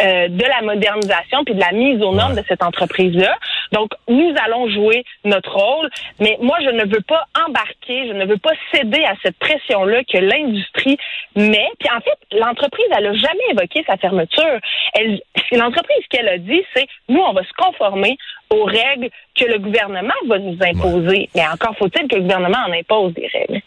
euh, 0.00 0.28
de 0.28 0.44
la 0.44 0.62
modernisation 0.62 1.42
puis 1.44 1.54
de 1.54 1.60
la 1.60 1.72
mise 1.72 2.00
aux 2.02 2.14
normes 2.14 2.36
de 2.36 2.44
cette 2.46 2.62
entreprise-là. 2.62 3.36
Donc, 3.72 3.90
nous 4.06 4.32
allons 4.44 4.68
jouer 4.70 5.04
notre 5.24 5.52
rôle, 5.52 5.90
mais 6.20 6.38
moi, 6.40 6.56
je 6.62 6.70
ne 6.70 6.84
veux 6.84 7.00
pas 7.00 7.24
embarquer, 7.46 8.06
je 8.06 8.12
ne 8.12 8.24
veux 8.24 8.38
pas 8.38 8.52
céder 8.72 9.02
à 9.04 9.14
cette 9.22 9.36
pression-là 9.38 10.04
que 10.04 10.18
l'industrie 10.18 10.98
met. 11.34 11.68
Puis 11.80 11.88
en 11.90 12.00
fait, 12.00 12.38
l'entreprise, 12.38 12.86
elle 12.96 13.04
n'a 13.04 13.14
jamais 13.14 13.44
évoqué 13.50 13.82
sa 13.88 13.96
fermeture. 13.96 14.60
Elle, 14.94 15.20
l'entreprise, 15.52 15.98
ce 16.04 16.16
qu'elle 16.16 16.28
a 16.28 16.38
dit, 16.38 16.62
c'est 16.74 16.86
nous, 17.08 17.20
on 17.20 17.32
va 17.32 17.42
se 17.42 17.52
conformer 17.56 18.16
aux 18.50 18.64
règles 18.64 19.10
que 19.34 19.44
le 19.44 19.58
gouvernement 19.58 20.14
va 20.26 20.38
nous 20.38 20.56
imposer. 20.60 21.28
Mais 21.34 21.46
encore 21.46 21.76
faut-il 21.76 22.08
que 22.08 22.16
le 22.16 22.22
gouvernement 22.22 22.58
en 22.66 22.72
impose 22.72 23.14
des 23.14 23.26
règles 23.26 23.60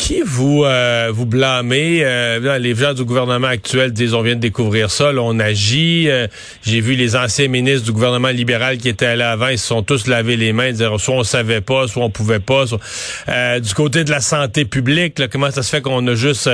qui 0.00 0.22
vous 0.24 0.64
euh, 0.64 1.10
vous 1.12 1.26
blâmez 1.26 2.00
euh, 2.02 2.58
Les 2.58 2.74
gens 2.74 2.94
du 2.94 3.04
gouvernement 3.04 3.48
actuel 3.48 3.92
disent 3.92 4.14
on 4.14 4.22
vient 4.22 4.34
de 4.34 4.40
découvrir 4.40 4.90
ça, 4.90 5.12
là, 5.12 5.20
on 5.20 5.38
agit. 5.38 6.08
Euh, 6.08 6.26
j'ai 6.64 6.80
vu 6.80 6.94
les 6.94 7.16
anciens 7.16 7.48
ministres 7.48 7.84
du 7.84 7.92
gouvernement 7.92 8.30
libéral 8.30 8.78
qui 8.78 8.88
étaient 8.88 9.04
allés 9.04 9.22
avant, 9.22 9.48
ils 9.48 9.58
se 9.58 9.66
sont 9.66 9.82
tous 9.82 10.06
lavé 10.06 10.38
les 10.38 10.54
mains, 10.54 10.72
dire 10.72 10.98
soit 10.98 11.16
on 11.16 11.22
savait 11.22 11.60
pas, 11.60 11.86
soit 11.86 12.02
on 12.02 12.08
pouvait 12.08 12.40
pas. 12.40 12.64
du 12.64 13.74
côté 13.74 14.04
de 14.04 14.10
la 14.10 14.22
santé 14.22 14.64
publique, 14.64 15.18
là, 15.18 15.28
comment 15.28 15.50
ça 15.50 15.62
se 15.62 15.68
fait 15.68 15.82
qu'on 15.82 16.06
a 16.06 16.14
juste 16.14 16.48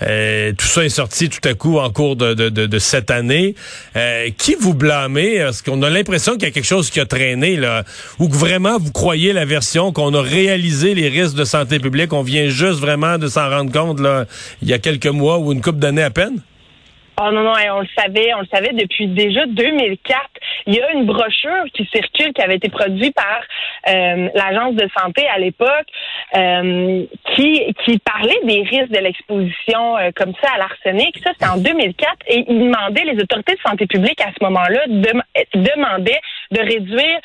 tout 0.00 0.66
ça 0.66 0.84
est 0.84 0.88
sorti 0.88 1.28
tout 1.28 1.46
à 1.48 1.54
coup 1.54 1.78
en 1.78 1.90
cours 1.90 2.16
de, 2.16 2.34
de, 2.34 2.48
de, 2.48 2.78
cette 2.78 3.12
année 3.12 3.54
Qui 4.38 4.56
vous 4.58 4.74
blâmez? 4.74 5.34
Est-ce 5.34 5.62
qu'on 5.62 5.82
a 5.82 5.90
l'impression 5.90 6.32
qu'il 6.32 6.42
y 6.42 6.46
a 6.46 6.50
quelque 6.50 6.64
chose 6.64 6.90
qui 6.90 6.98
a 6.98 7.06
traîné 7.06 7.56
là, 7.56 7.84
ou 8.18 8.28
que 8.28 8.36
vraiment 8.36 8.76
vous 8.78 8.90
croyez 8.90 9.32
la 9.32 9.44
version 9.44 9.92
qu'on 9.92 10.14
a 10.14 10.20
réalisé 10.20 10.94
les 10.94 11.08
risques 11.08 11.36
de 11.36 11.44
santé 11.44 11.78
publique, 11.78 12.12
on 12.12 12.22
vient 12.22 12.48
juste 12.48 12.80
vraiment 12.88 13.18
de 13.18 13.26
s'en 13.28 13.48
rendre 13.50 13.72
compte 13.72 14.00
là, 14.00 14.24
il 14.62 14.68
y 14.68 14.72
a 14.72 14.78
quelques 14.78 15.06
mois 15.06 15.38
ou 15.38 15.52
une 15.52 15.60
couple 15.60 15.78
d'années 15.78 16.02
à 16.02 16.10
peine? 16.10 16.40
Oh 17.20 17.32
non, 17.32 17.42
non, 17.42 17.52
on 17.72 17.80
le 17.80 17.88
savait, 17.98 18.32
on 18.34 18.40
le 18.40 18.46
savait 18.46 18.72
depuis 18.72 19.08
déjà 19.08 19.44
2004. 19.46 20.20
Il 20.66 20.74
y 20.74 20.80
a 20.80 20.92
une 20.92 21.04
brochure 21.04 21.64
qui 21.74 21.84
circule, 21.92 22.32
qui 22.32 22.40
avait 22.40 22.56
été 22.56 22.68
produite 22.68 23.12
par 23.14 23.40
euh, 23.88 24.28
l'Agence 24.34 24.76
de 24.76 24.88
santé 24.96 25.26
à 25.26 25.38
l'époque, 25.38 25.88
euh, 26.36 27.04
qui, 27.34 27.74
qui 27.84 27.98
parlait 27.98 28.38
des 28.44 28.62
risques 28.62 28.92
de 28.92 29.00
l'exposition 29.00 29.96
euh, 29.98 30.10
comme 30.14 30.32
ça 30.40 30.52
à 30.54 30.58
l'arsenic. 30.58 31.18
Ça, 31.24 31.30
c'était 31.32 31.50
en 31.50 31.56
2004. 31.56 32.08
Et 32.28 32.44
il 32.46 32.70
demandait, 32.70 33.02
les 33.04 33.20
autorités 33.20 33.54
de 33.54 33.60
santé 33.68 33.86
publique 33.88 34.20
à 34.20 34.30
ce 34.38 34.44
moment-là 34.44 34.86
demandaient 34.86 36.20
de 36.50 36.60
réduire 36.60 37.18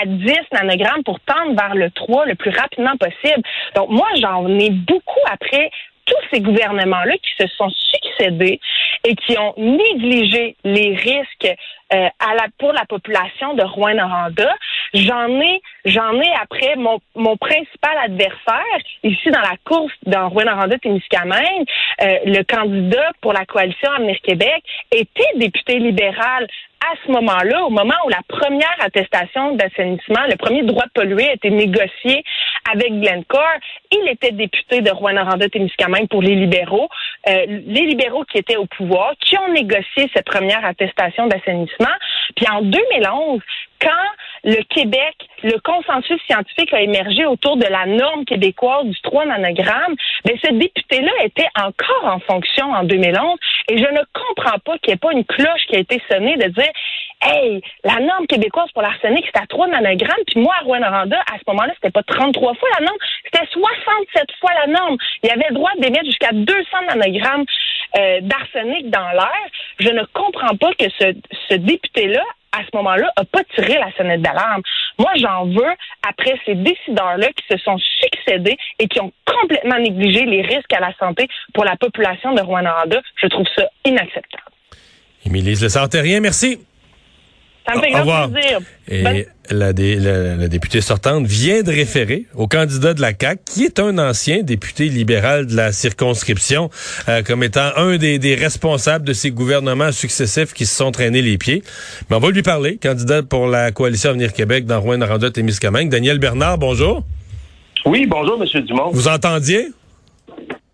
à 0.00 0.06
10 0.06 0.32
nanogrammes 0.52 1.04
pour 1.04 1.20
tendre 1.20 1.54
vers 1.54 1.74
le 1.74 1.90
3 1.90 2.26
le 2.26 2.34
plus 2.34 2.50
rapidement 2.50 2.96
possible. 2.96 3.42
Donc 3.74 3.90
moi, 3.90 4.08
j'en 4.20 4.46
ai 4.58 4.70
beaucoup 4.70 5.20
après 5.30 5.70
tous 6.06 6.16
ces 6.32 6.40
gouvernements-là 6.40 7.14
qui 7.14 7.30
se 7.38 7.48
sont 7.56 7.70
succédé 7.70 8.60
et 9.04 9.14
qui 9.16 9.36
ont 9.38 9.54
négligé 9.56 10.56
les 10.64 10.94
risques 10.94 11.56
euh, 11.92 12.08
pour 12.58 12.72
la 12.72 12.84
population 12.86 13.54
de 13.54 13.62
Rouen-Noranda. 13.62 14.54
J'en 14.94 15.28
ai, 15.40 15.60
j'en 15.86 16.20
ai 16.20 16.32
après 16.42 16.76
mon, 16.76 17.36
principal 17.36 17.96
adversaire 18.04 18.78
ici 19.02 19.30
dans 19.30 19.40
la 19.40 19.56
course 19.64 19.92
dans 20.04 20.28
Rouen-Noranda-Témiscamingue, 20.28 21.66
euh, 22.02 22.18
le 22.26 22.42
candidat 22.42 23.10
pour 23.20 23.32
la 23.32 23.46
coalition 23.46 23.90
Avenir 23.92 24.16
Québec 24.22 24.62
était 24.92 25.32
député 25.36 25.78
libéral 25.78 26.46
à 26.86 26.94
ce 27.04 27.10
moment-là, 27.10 27.64
au 27.64 27.70
moment 27.70 27.94
où 28.04 28.08
la 28.10 28.20
première 28.28 28.76
attestation 28.80 29.56
d'assainissement, 29.56 30.20
le 30.28 30.36
premier 30.36 30.62
droit 30.62 30.84
de 30.84 30.90
polluer 30.92 31.28
a 31.30 31.32
été 31.32 31.50
négocié 31.50 32.22
avec 32.70 33.00
Glencore, 33.00 33.58
il 33.92 34.08
était 34.08 34.32
député 34.32 34.82
de 34.82 34.90
Rouen-Noranda-Témiscamingue 34.90 36.08
pour 36.08 36.22
les 36.22 36.34
libéraux. 36.34 36.88
Euh, 37.28 37.44
les 37.48 37.86
libéraux 37.86 38.24
qui 38.24 38.38
étaient 38.38 38.56
au 38.56 38.66
pouvoir, 38.66 39.14
qui 39.20 39.36
ont 39.38 39.52
négocié 39.52 40.10
cette 40.14 40.26
première 40.26 40.64
attestation 40.64 41.26
d'assainissement. 41.26 41.94
Puis 42.36 42.46
en 42.50 42.62
2011, 42.62 43.40
quand 43.80 43.90
le 44.44 44.62
Québec, 44.64 45.16
le 45.42 45.58
consensus 45.60 46.20
scientifique 46.26 46.72
a 46.72 46.80
émergé 46.80 47.26
autour 47.26 47.56
de 47.56 47.66
la 47.66 47.86
norme 47.86 48.24
québécoise 48.24 48.86
du 48.86 49.00
3 49.02 49.26
nanogrammes, 49.26 49.96
mais 50.24 50.38
ce 50.44 50.52
député-là 50.52 51.12
était 51.24 51.48
encore 51.60 52.04
en 52.04 52.20
fonction 52.20 52.72
en 52.72 52.84
2011 52.84 53.38
et 53.68 53.78
je 53.78 53.84
ne 53.84 54.00
comprends 54.12 54.58
pas 54.60 54.78
qu'il 54.78 54.90
n'y 54.90 54.94
ait 54.94 54.96
pas 54.96 55.12
une 55.12 55.24
cloche 55.24 55.66
qui 55.68 55.76
a 55.76 55.80
été 55.80 56.00
sonnée 56.10 56.36
de 56.36 56.48
dire 56.48 56.70
Hey, 57.22 57.62
la 57.82 57.98
norme 57.98 58.26
québécoise 58.26 58.70
pour 58.72 58.82
l'arsenic, 58.82 59.24
c'était 59.24 59.40
à 59.40 59.46
3 59.46 59.68
nanogrammes, 59.68 60.24
puis 60.26 60.40
moi, 60.40 60.54
à 60.60 60.64
Rouen-Noranda, 60.64 61.18
à 61.20 61.38
ce 61.38 61.44
moment-là, 61.48 61.72
c'était 61.76 61.90
pas 61.90 62.02
33 62.02 62.54
fois 62.54 62.68
la 62.78 62.84
norme, 62.84 62.98
c'était 63.24 63.46
67 63.50 64.24
fois 64.38 64.50
la 64.54 64.66
norme. 64.66 64.96
Il 65.22 65.30
y 65.30 65.32
avait 65.32 65.46
le 65.48 65.54
droit 65.54 65.70
d'émettre 65.78 66.04
jusqu'à 66.04 66.30
200 66.32 66.52
nanogrammes 66.88 67.44
euh, 67.98 68.20
d'arsenic 68.20 68.90
dans 68.90 69.10
l'air. 69.12 69.46
Je 69.78 69.88
ne 69.88 70.04
comprends 70.12 70.56
pas 70.56 70.72
que 70.74 70.84
ce, 70.98 71.54
député-là 71.54 72.22
à 72.52 72.60
ce 72.60 72.76
moment-là, 72.76 73.12
n'a 73.18 73.24
pas 73.24 73.44
tiré 73.54 73.74
la 73.74 73.92
sonnette 73.96 74.22
d'alarme. 74.22 74.62
Moi, 74.98 75.10
j'en 75.16 75.44
veux 75.44 75.74
après 76.08 76.40
ces 76.46 76.54
décideurs-là 76.54 77.28
qui 77.32 77.44
se 77.50 77.58
sont 77.58 77.76
succédés 78.00 78.56
et 78.78 78.88
qui 78.88 78.98
ont 79.00 79.12
complètement 79.26 79.78
négligé 79.78 80.24
les 80.24 80.40
risques 80.40 80.72
à 80.72 80.80
la 80.80 80.94
santé 80.98 81.28
pour 81.52 81.64
la 81.64 81.76
population 81.76 82.32
de 82.32 82.40
Rwanda. 82.40 82.84
Je 83.16 83.26
trouve 83.26 83.46
ça 83.54 83.64
inacceptable. 83.84 84.44
Émilie 85.26 85.54
rien, 85.92 86.20
merci. 86.20 86.60
Ça 87.66 87.74
me 87.74 87.80
fait 87.80 87.90
grand 87.90 88.28
plaisir. 88.28 88.60
Et 88.88 89.26
la, 89.50 89.72
députée 89.72 90.80
sortante 90.80 91.26
vient 91.26 91.62
de 91.62 91.70
référer 91.70 92.26
au 92.34 92.46
candidat 92.46 92.94
de 92.94 93.00
la 93.00 93.12
CAQ, 93.18 93.40
qui 93.44 93.64
est 93.64 93.80
un 93.80 93.98
ancien 93.98 94.42
député 94.42 94.88
libéral 94.88 95.46
de 95.46 95.56
la 95.56 95.72
circonscription, 95.72 96.70
euh, 97.08 97.22
comme 97.22 97.42
étant 97.42 97.70
un 97.76 97.96
des, 97.96 98.36
responsables 98.36 99.04
de 99.04 99.12
ces 99.12 99.30
gouvernements 99.30 99.92
successifs 99.92 100.52
qui 100.52 100.66
se 100.66 100.76
sont 100.76 100.92
traînés 100.92 101.22
les 101.22 101.38
pieds. 101.38 101.62
Mais 102.08 102.16
on 102.16 102.20
va 102.20 102.30
lui 102.30 102.42
parler, 102.42 102.78
candidat 102.80 103.22
pour 103.22 103.46
la 103.46 103.72
coalition 103.72 104.10
Avenir 104.10 104.32
Québec 104.32 104.66
dans 104.66 104.80
Rouen-Noranda 104.80 105.28
et 105.34 105.42
Miscamingue. 105.42 105.88
Daniel 105.88 106.18
Bernard, 106.18 106.58
bonjour. 106.58 107.02
Oui, 107.84 108.06
bonjour, 108.06 108.38
Monsieur 108.38 108.62
Dumont. 108.62 108.90
Vous 108.92 109.08
entendiez? 109.08 109.68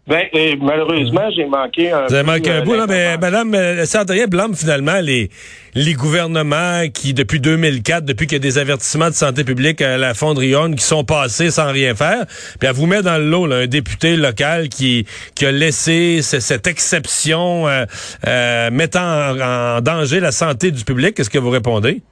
Ben, 0.08 0.24
euh, 0.34 0.56
malheureusement, 0.60 1.30
j'ai 1.34 1.44
manqué 1.44 1.92
un. 1.92 2.06
Vous 2.08 2.14
avez 2.14 2.24
manqué 2.24 2.50
un 2.50 2.64
bout, 2.64 2.74
là, 2.74 2.86
mais 2.88 3.16
Madame 3.18 3.54
euh, 3.54 3.84
Sandrine 3.84 4.26
blâme 4.26 4.56
finalement 4.56 5.00
les 5.00 5.30
les 5.74 5.94
gouvernements 5.94 6.88
qui, 6.92 7.14
depuis 7.14 7.38
2004, 7.38 8.04
depuis 8.04 8.26
qu'il 8.26 8.34
y 8.34 8.40
a 8.40 8.42
des 8.42 8.58
avertissements 8.58 9.10
de 9.10 9.14
santé 9.14 9.44
publique 9.44 9.80
à 9.80 9.98
la 9.98 10.12
Fondrion, 10.12 10.72
qui 10.72 10.82
sont 10.82 11.04
passés 11.04 11.52
sans 11.52 11.70
rien 11.70 11.94
faire. 11.94 12.26
Puis 12.58 12.68
elle 12.68 12.74
vous 12.74 12.86
met 12.86 13.02
dans 13.02 13.16
le 13.16 13.30
lot 13.30 13.46
là, 13.46 13.58
un 13.58 13.66
député 13.68 14.16
local 14.16 14.68
qui 14.68 15.06
qui 15.36 15.46
a 15.46 15.52
laissé 15.52 16.20
cette 16.22 16.66
exception 16.66 17.68
euh, 17.68 18.70
mettant 18.72 19.36
en 19.40 19.80
danger 19.82 20.18
la 20.18 20.32
santé 20.32 20.72
du 20.72 20.82
public. 20.84 21.14
Qu'est-ce 21.14 21.30
que 21.30 21.38
vous 21.38 21.50
répondez? 21.50 22.02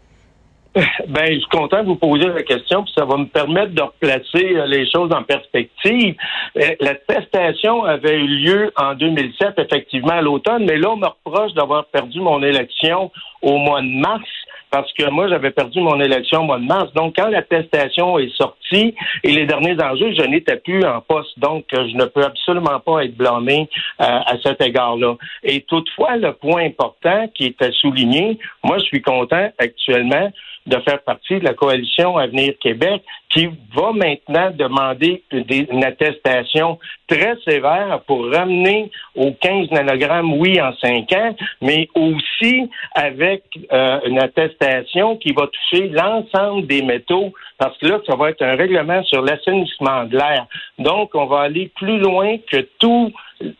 Ben, 1.08 1.26
je 1.26 1.38
suis 1.38 1.48
content 1.50 1.82
de 1.82 1.88
vous 1.88 1.96
poser 1.96 2.28
la 2.28 2.42
question, 2.42 2.84
puis 2.84 2.92
ça 2.96 3.04
va 3.04 3.16
me 3.16 3.26
permettre 3.26 3.72
de 3.72 3.82
replacer 3.82 4.56
euh, 4.56 4.66
les 4.66 4.88
choses 4.88 5.12
en 5.12 5.24
perspective. 5.24 6.14
Euh, 6.56 6.74
la 6.80 6.94
testation 6.94 7.82
avait 7.82 8.16
eu 8.16 8.26
lieu 8.26 8.72
en 8.76 8.94
2007, 8.94 9.54
effectivement, 9.58 10.12
à 10.12 10.22
l'automne, 10.22 10.64
mais 10.66 10.76
là, 10.76 10.90
on 10.90 10.96
me 10.96 11.06
reproche 11.06 11.52
d'avoir 11.54 11.86
perdu 11.86 12.20
mon 12.20 12.42
élection 12.42 13.10
au 13.42 13.58
mois 13.58 13.80
de 13.80 14.00
mars 14.00 14.28
parce 14.70 14.92
que 14.92 15.10
moi, 15.10 15.28
j'avais 15.28 15.50
perdu 15.50 15.80
mon 15.80 16.00
élection 16.00 16.42
au 16.42 16.44
mois 16.44 16.58
de 16.58 16.64
mars. 16.64 16.92
Donc, 16.94 17.16
quand 17.16 17.28
l'attestation 17.28 18.18
est 18.18 18.32
sortie 18.36 18.94
et 19.24 19.32
les 19.32 19.44
derniers 19.44 19.76
enjeux, 19.82 20.12
je 20.14 20.22
n'étais 20.22 20.56
plus 20.56 20.84
en 20.84 21.00
poste. 21.00 21.36
Donc, 21.38 21.64
je 21.72 21.96
ne 21.96 22.04
peux 22.04 22.22
absolument 22.22 22.78
pas 22.78 23.04
être 23.04 23.16
blâmé 23.16 23.68
euh, 24.00 24.04
à 24.04 24.36
cet 24.44 24.62
égard-là. 24.62 25.16
Et 25.42 25.62
toutefois, 25.62 26.16
le 26.16 26.32
point 26.34 26.64
important 26.64 27.26
qui 27.34 27.46
est 27.46 27.62
à 27.62 27.72
souligner, 27.72 28.38
moi, 28.62 28.78
je 28.78 28.84
suis 28.84 29.02
content 29.02 29.50
actuellement 29.58 30.30
de 30.70 30.80
faire 30.80 31.02
partie 31.02 31.38
de 31.40 31.44
la 31.44 31.54
coalition 31.54 32.16
Avenir 32.16 32.54
Québec 32.60 33.02
qui 33.28 33.48
va 33.74 33.92
maintenant 33.92 34.50
demander 34.50 35.22
une 35.30 35.84
attestation 35.84 36.78
très 37.06 37.36
sévère 37.44 38.00
pour 38.06 38.28
ramener 38.32 38.90
aux 39.14 39.32
15 39.32 39.70
nanogrammes, 39.70 40.34
oui, 40.34 40.60
en 40.60 40.72
5 40.74 41.12
ans, 41.12 41.36
mais 41.60 41.88
aussi 41.94 42.68
avec 42.94 43.44
euh, 43.72 44.00
une 44.06 44.20
attestation 44.20 45.16
qui 45.16 45.32
va 45.32 45.46
toucher 45.46 45.88
l'ensemble 45.88 46.66
des 46.66 46.82
métaux, 46.82 47.32
parce 47.58 47.76
que 47.78 47.86
là, 47.86 48.00
ça 48.08 48.16
va 48.16 48.30
être 48.30 48.42
un 48.42 48.56
règlement 48.56 49.02
sur 49.04 49.22
l'assainissement 49.22 50.04
de 50.04 50.16
l'air. 50.16 50.46
Donc, 50.78 51.14
on 51.14 51.26
va 51.26 51.40
aller 51.40 51.70
plus 51.76 51.98
loin 51.98 52.36
que 52.50 52.66
tous 52.78 53.12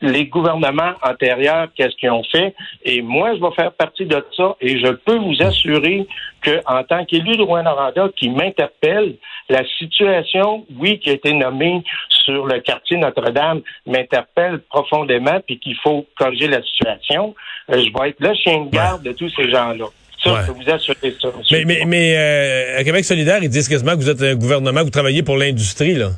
les 0.02 0.26
gouvernements 0.26 0.92
antérieurs, 1.02 1.68
qu'est-ce 1.74 1.96
qu'ils 1.96 2.10
ont 2.10 2.24
fait? 2.24 2.54
Et 2.84 3.02
moi, 3.02 3.34
je 3.34 3.40
vais 3.40 3.54
faire 3.56 3.72
partie 3.72 4.04
de 4.04 4.24
ça 4.36 4.56
et 4.60 4.78
je 4.78 4.88
peux 4.88 5.16
vous 5.16 5.36
assurer 5.40 6.06
que, 6.42 6.60
en 6.66 6.82
tant 6.84 7.04
qu'élu 7.04 7.36
de 7.36 7.42
Rouen-Noranda 7.42 8.08
qui 8.16 8.28
m'interpelle, 8.28 9.16
la 9.48 9.62
situation, 9.78 10.64
oui, 10.78 10.98
qui 10.98 11.10
a 11.10 11.14
été 11.14 11.32
nommée 11.32 11.82
sur 12.24 12.46
le 12.46 12.60
quartier 12.60 12.96
Notre-Dame, 12.98 13.62
m'interpelle 13.86 14.60
profondément 14.70 15.40
puis 15.46 15.58
qu'il 15.58 15.76
faut 15.82 16.06
corriger 16.16 16.48
la 16.48 16.62
situation. 16.62 17.34
Euh, 17.70 17.82
je 17.84 17.98
vais 17.98 18.10
être 18.10 18.20
le 18.20 18.34
chien 18.34 18.64
de 18.64 18.70
garde 18.70 19.02
de 19.02 19.12
tous 19.12 19.30
ces 19.30 19.50
gens-là. 19.50 19.86
Ça, 20.22 20.42
je 20.42 20.52
peux 20.52 20.58
vous 20.62 20.70
assurer 20.70 21.14
ça. 21.20 21.28
Mais, 21.50 21.64
mais, 21.64 21.82
mais 21.86 22.14
euh, 22.16 22.78
à 22.78 22.84
Québec 22.84 23.04
solidaire, 23.04 23.42
ils 23.42 23.48
disent 23.48 23.68
quasiment 23.68 23.92
que 23.92 23.96
vous 24.02 24.10
êtes 24.10 24.22
un 24.22 24.34
gouvernement, 24.34 24.82
vous 24.82 24.90
travaillez 24.90 25.22
pour 25.22 25.38
l'industrie, 25.38 25.94
là. 25.94 26.10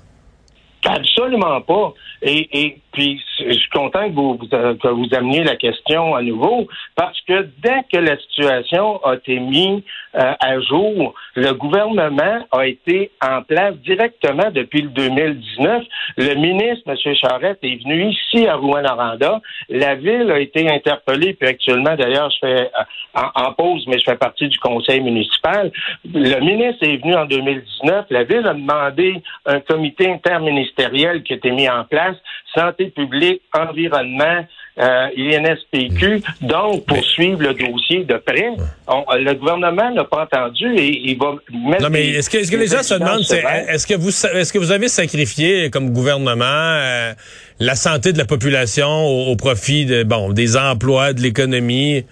Absolument 0.84 1.60
pas. 1.60 1.94
Et, 2.22 2.48
et 2.52 2.78
puis, 2.92 3.22
je 3.38 3.52
suis 3.52 3.70
content 3.70 4.08
que 4.08 4.14
vous, 4.14 4.38
que 4.38 4.88
vous 4.88 5.08
ameniez 5.14 5.44
la 5.44 5.56
question 5.56 6.14
à 6.14 6.22
nouveau, 6.22 6.66
parce 6.96 7.20
que 7.22 7.48
dès 7.62 7.82
que 7.92 7.98
la 7.98 8.18
situation 8.18 9.04
a 9.04 9.14
été 9.14 9.38
mise 9.38 9.82
euh, 10.14 10.32
à 10.40 10.60
jour, 10.60 11.14
le 11.34 11.52
gouvernement 11.52 12.46
a 12.50 12.66
été 12.66 13.10
en 13.20 13.42
place 13.42 13.74
directement 13.76 14.50
depuis 14.50 14.82
le 14.82 14.88
2019. 14.88 15.84
Le 16.18 16.34
ministre, 16.34 16.82
M. 16.86 17.14
Charette, 17.14 17.58
est 17.62 17.82
venu 17.82 18.10
ici 18.10 18.46
à 18.46 18.56
Rouen-Noranda. 18.56 19.40
La 19.68 19.94
ville 19.94 20.30
a 20.30 20.38
été 20.38 20.68
interpellée, 20.70 21.34
puis 21.34 21.48
actuellement, 21.48 21.94
d'ailleurs, 21.96 22.30
je 22.30 22.46
fais 22.46 22.60
euh, 22.62 22.84
en, 23.14 23.46
en, 23.46 23.52
pause, 23.52 23.84
mais 23.88 23.98
je 23.98 24.04
fais 24.04 24.16
partie 24.16 24.48
du 24.48 24.58
conseil 24.58 25.00
municipal. 25.00 25.72
Le 26.04 26.40
ministre 26.40 26.86
est 26.86 26.96
venu 26.96 27.14
en 27.14 27.24
2019. 27.24 28.06
La 28.10 28.24
ville 28.24 28.46
a 28.46 28.54
demandé 28.54 29.22
un 29.46 29.60
comité 29.60 30.10
interministériel 30.10 31.22
qui 31.22 31.32
a 31.32 31.36
été 31.36 31.50
mis 31.50 31.68
en 31.68 31.84
place, 31.84 32.16
santé 32.54 32.86
publique, 32.86 33.42
environnement, 33.54 34.44
euh, 34.78 35.08
INSPQ, 35.16 36.22
donc 36.40 36.86
pour 36.86 37.04
suivre 37.04 37.42
le 37.42 37.54
dossier 37.54 38.04
de 38.04 38.16
près. 38.16 38.50
le 38.88 39.32
gouvernement 39.34 39.90
n'a 39.92 40.04
pas 40.04 40.22
entendu 40.22 40.66
et 40.76 41.10
il 41.10 41.18
va 41.18 41.34
mettre. 41.68 41.82
Non, 41.82 41.90
mais 41.90 42.08
est-ce 42.08 42.30
que, 42.30 42.56
les 42.56 42.66
gens 42.66 42.82
se 42.82 42.94
demandent, 42.94 43.20
est-ce 43.68 43.86
que 43.86 43.94
vous, 43.94 44.08
est-ce 44.08 44.52
que 44.52 44.58
vous 44.58 44.72
avez 44.72 44.88
sacrifié 44.88 45.68
comme 45.70 45.92
gouvernement 45.92 46.44
euh, 46.46 47.12
la 47.60 47.74
santé 47.74 48.12
de 48.12 48.18
la 48.18 48.24
population 48.24 48.88
au, 49.06 49.36
profit 49.36 49.84
de, 49.84 50.04
bon, 50.04 50.32
des 50.32 50.56
emplois, 50.56 51.12
de 51.12 51.20
l'économie? 51.20 52.04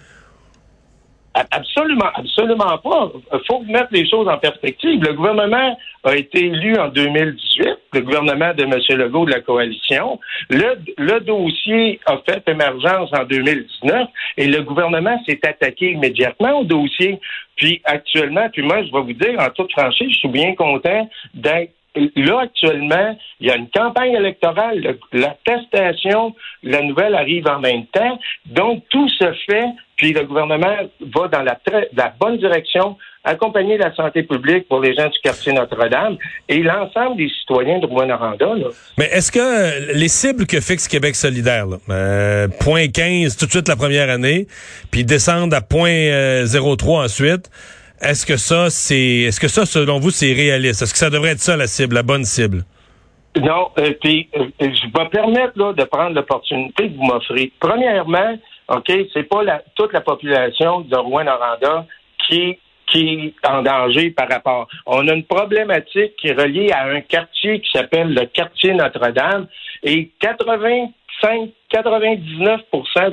Absolument, 1.33 2.09
absolument 2.13 2.77
pas. 2.79 3.11
Il 3.33 3.39
faut 3.47 3.61
mettre 3.61 3.87
les 3.91 4.07
choses 4.09 4.27
en 4.27 4.37
perspective. 4.37 5.01
Le 5.01 5.13
gouvernement 5.13 5.77
a 6.03 6.15
été 6.15 6.47
élu 6.47 6.75
en 6.77 6.89
2018, 6.89 7.67
le 7.93 8.01
gouvernement 8.01 8.53
de 8.53 8.63
M. 8.63 8.99
Legault 8.99 9.25
de 9.25 9.31
la 9.31 9.39
coalition. 9.39 10.19
Le, 10.49 10.77
le 10.97 11.19
dossier 11.21 12.01
a 12.05 12.17
fait 12.27 12.43
émergence 12.49 13.11
en 13.13 13.23
2019 13.23 14.09
et 14.37 14.47
le 14.47 14.61
gouvernement 14.63 15.17
s'est 15.25 15.39
attaqué 15.47 15.91
immédiatement 15.91 16.59
au 16.59 16.63
dossier. 16.65 17.19
Puis 17.55 17.81
actuellement, 17.85 18.49
puis 18.51 18.63
moi, 18.63 18.83
je 18.83 18.91
vais 18.91 19.01
vous 19.01 19.13
dire, 19.13 19.39
en 19.39 19.49
toute 19.51 19.71
franchise, 19.71 20.09
je 20.11 20.17
suis 20.17 20.29
bien 20.29 20.53
content 20.55 21.09
d'être 21.33 21.71
là, 21.95 22.41
actuellement, 22.41 23.17
il 23.39 23.47
y 23.47 23.51
a 23.51 23.55
une 23.55 23.69
campagne 23.69 24.13
électorale, 24.13 24.97
l'attestation, 25.11 26.33
la 26.63 26.81
nouvelle 26.81 27.15
arrive 27.15 27.47
en 27.47 27.59
même 27.59 27.85
temps. 27.87 28.19
Donc, 28.45 28.83
tout 28.89 29.09
se 29.09 29.33
fait, 29.45 29.65
puis 29.97 30.13
le 30.13 30.23
gouvernement 30.23 30.77
va 31.13 31.27
dans 31.27 31.43
la, 31.43 31.59
la 31.93 32.13
bonne 32.19 32.37
direction, 32.37 32.97
accompagner 33.23 33.77
la 33.77 33.93
santé 33.93 34.23
publique 34.23 34.67
pour 34.67 34.79
les 34.79 34.95
gens 34.95 35.09
du 35.09 35.19
quartier 35.21 35.53
Notre-Dame 35.53 36.17
et 36.47 36.63
l'ensemble 36.63 37.17
des 37.17 37.29
citoyens 37.29 37.79
de 37.79 37.85
Rouen-Noranda. 37.85 38.47
Mais 38.97 39.05
est-ce 39.11 39.31
que 39.31 39.93
les 39.93 40.07
cibles 40.07 40.47
que 40.47 40.59
fixe 40.59 40.87
Québec 40.87 41.15
solidaire, 41.15 41.67
là, 41.67 41.77
euh, 41.89 42.47
point 42.61 42.87
15 42.87 43.37
tout 43.37 43.45
de 43.45 43.51
suite 43.51 43.67
la 43.67 43.75
première 43.75 44.09
année, 44.09 44.47
puis 44.89 45.03
descendre 45.03 45.55
à 45.55 45.61
point 45.61 46.45
03 46.45 47.03
ensuite, 47.03 47.49
est-ce 48.01 48.25
que 48.25 48.37
ça, 48.37 48.69
c'est, 48.69 49.21
est-ce 49.21 49.39
que 49.39 49.47
ça, 49.47 49.65
selon 49.65 49.99
vous, 49.99 50.11
c'est 50.11 50.33
réaliste? 50.33 50.81
Est-ce 50.81 50.93
que 50.93 50.99
ça 50.99 51.09
devrait 51.09 51.31
être 51.31 51.39
ça, 51.39 51.55
la 51.55 51.67
cible, 51.67 51.95
la 51.95 52.03
bonne 52.03 52.25
cible? 52.25 52.63
Non, 53.39 53.69
euh, 53.77 53.93
puis 54.01 54.27
euh, 54.35 54.45
je 54.59 54.65
vais 54.65 55.09
permettre 55.09 55.53
là, 55.55 55.73
de 55.73 55.83
prendre 55.85 56.15
l'opportunité 56.15 56.89
que 56.89 56.97
vous 56.97 57.03
m'offrez. 57.03 57.51
Premièrement, 57.59 58.37
OK, 58.67 58.91
c'est 59.13 59.23
pas 59.23 59.43
la, 59.43 59.63
toute 59.75 59.93
la 59.93 60.01
population 60.01 60.81
de 60.81 60.97
Rouen-Noranda 60.97 61.85
qui 62.27 62.57
qui 62.91 63.33
est 63.43 63.47
en 63.47 63.61
danger 63.61 64.11
par 64.11 64.29
rapport. 64.29 64.67
On 64.85 65.07
a 65.07 65.13
une 65.13 65.23
problématique 65.23 66.15
qui 66.17 66.27
est 66.27 66.33
reliée 66.33 66.71
à 66.71 66.85
un 66.87 67.01
quartier 67.01 67.61
qui 67.61 67.71
s'appelle 67.71 68.13
le 68.13 68.25
quartier 68.25 68.73
Notre-Dame 68.73 69.47
et 69.83 70.11
85 71.21 71.51
99 71.71 72.61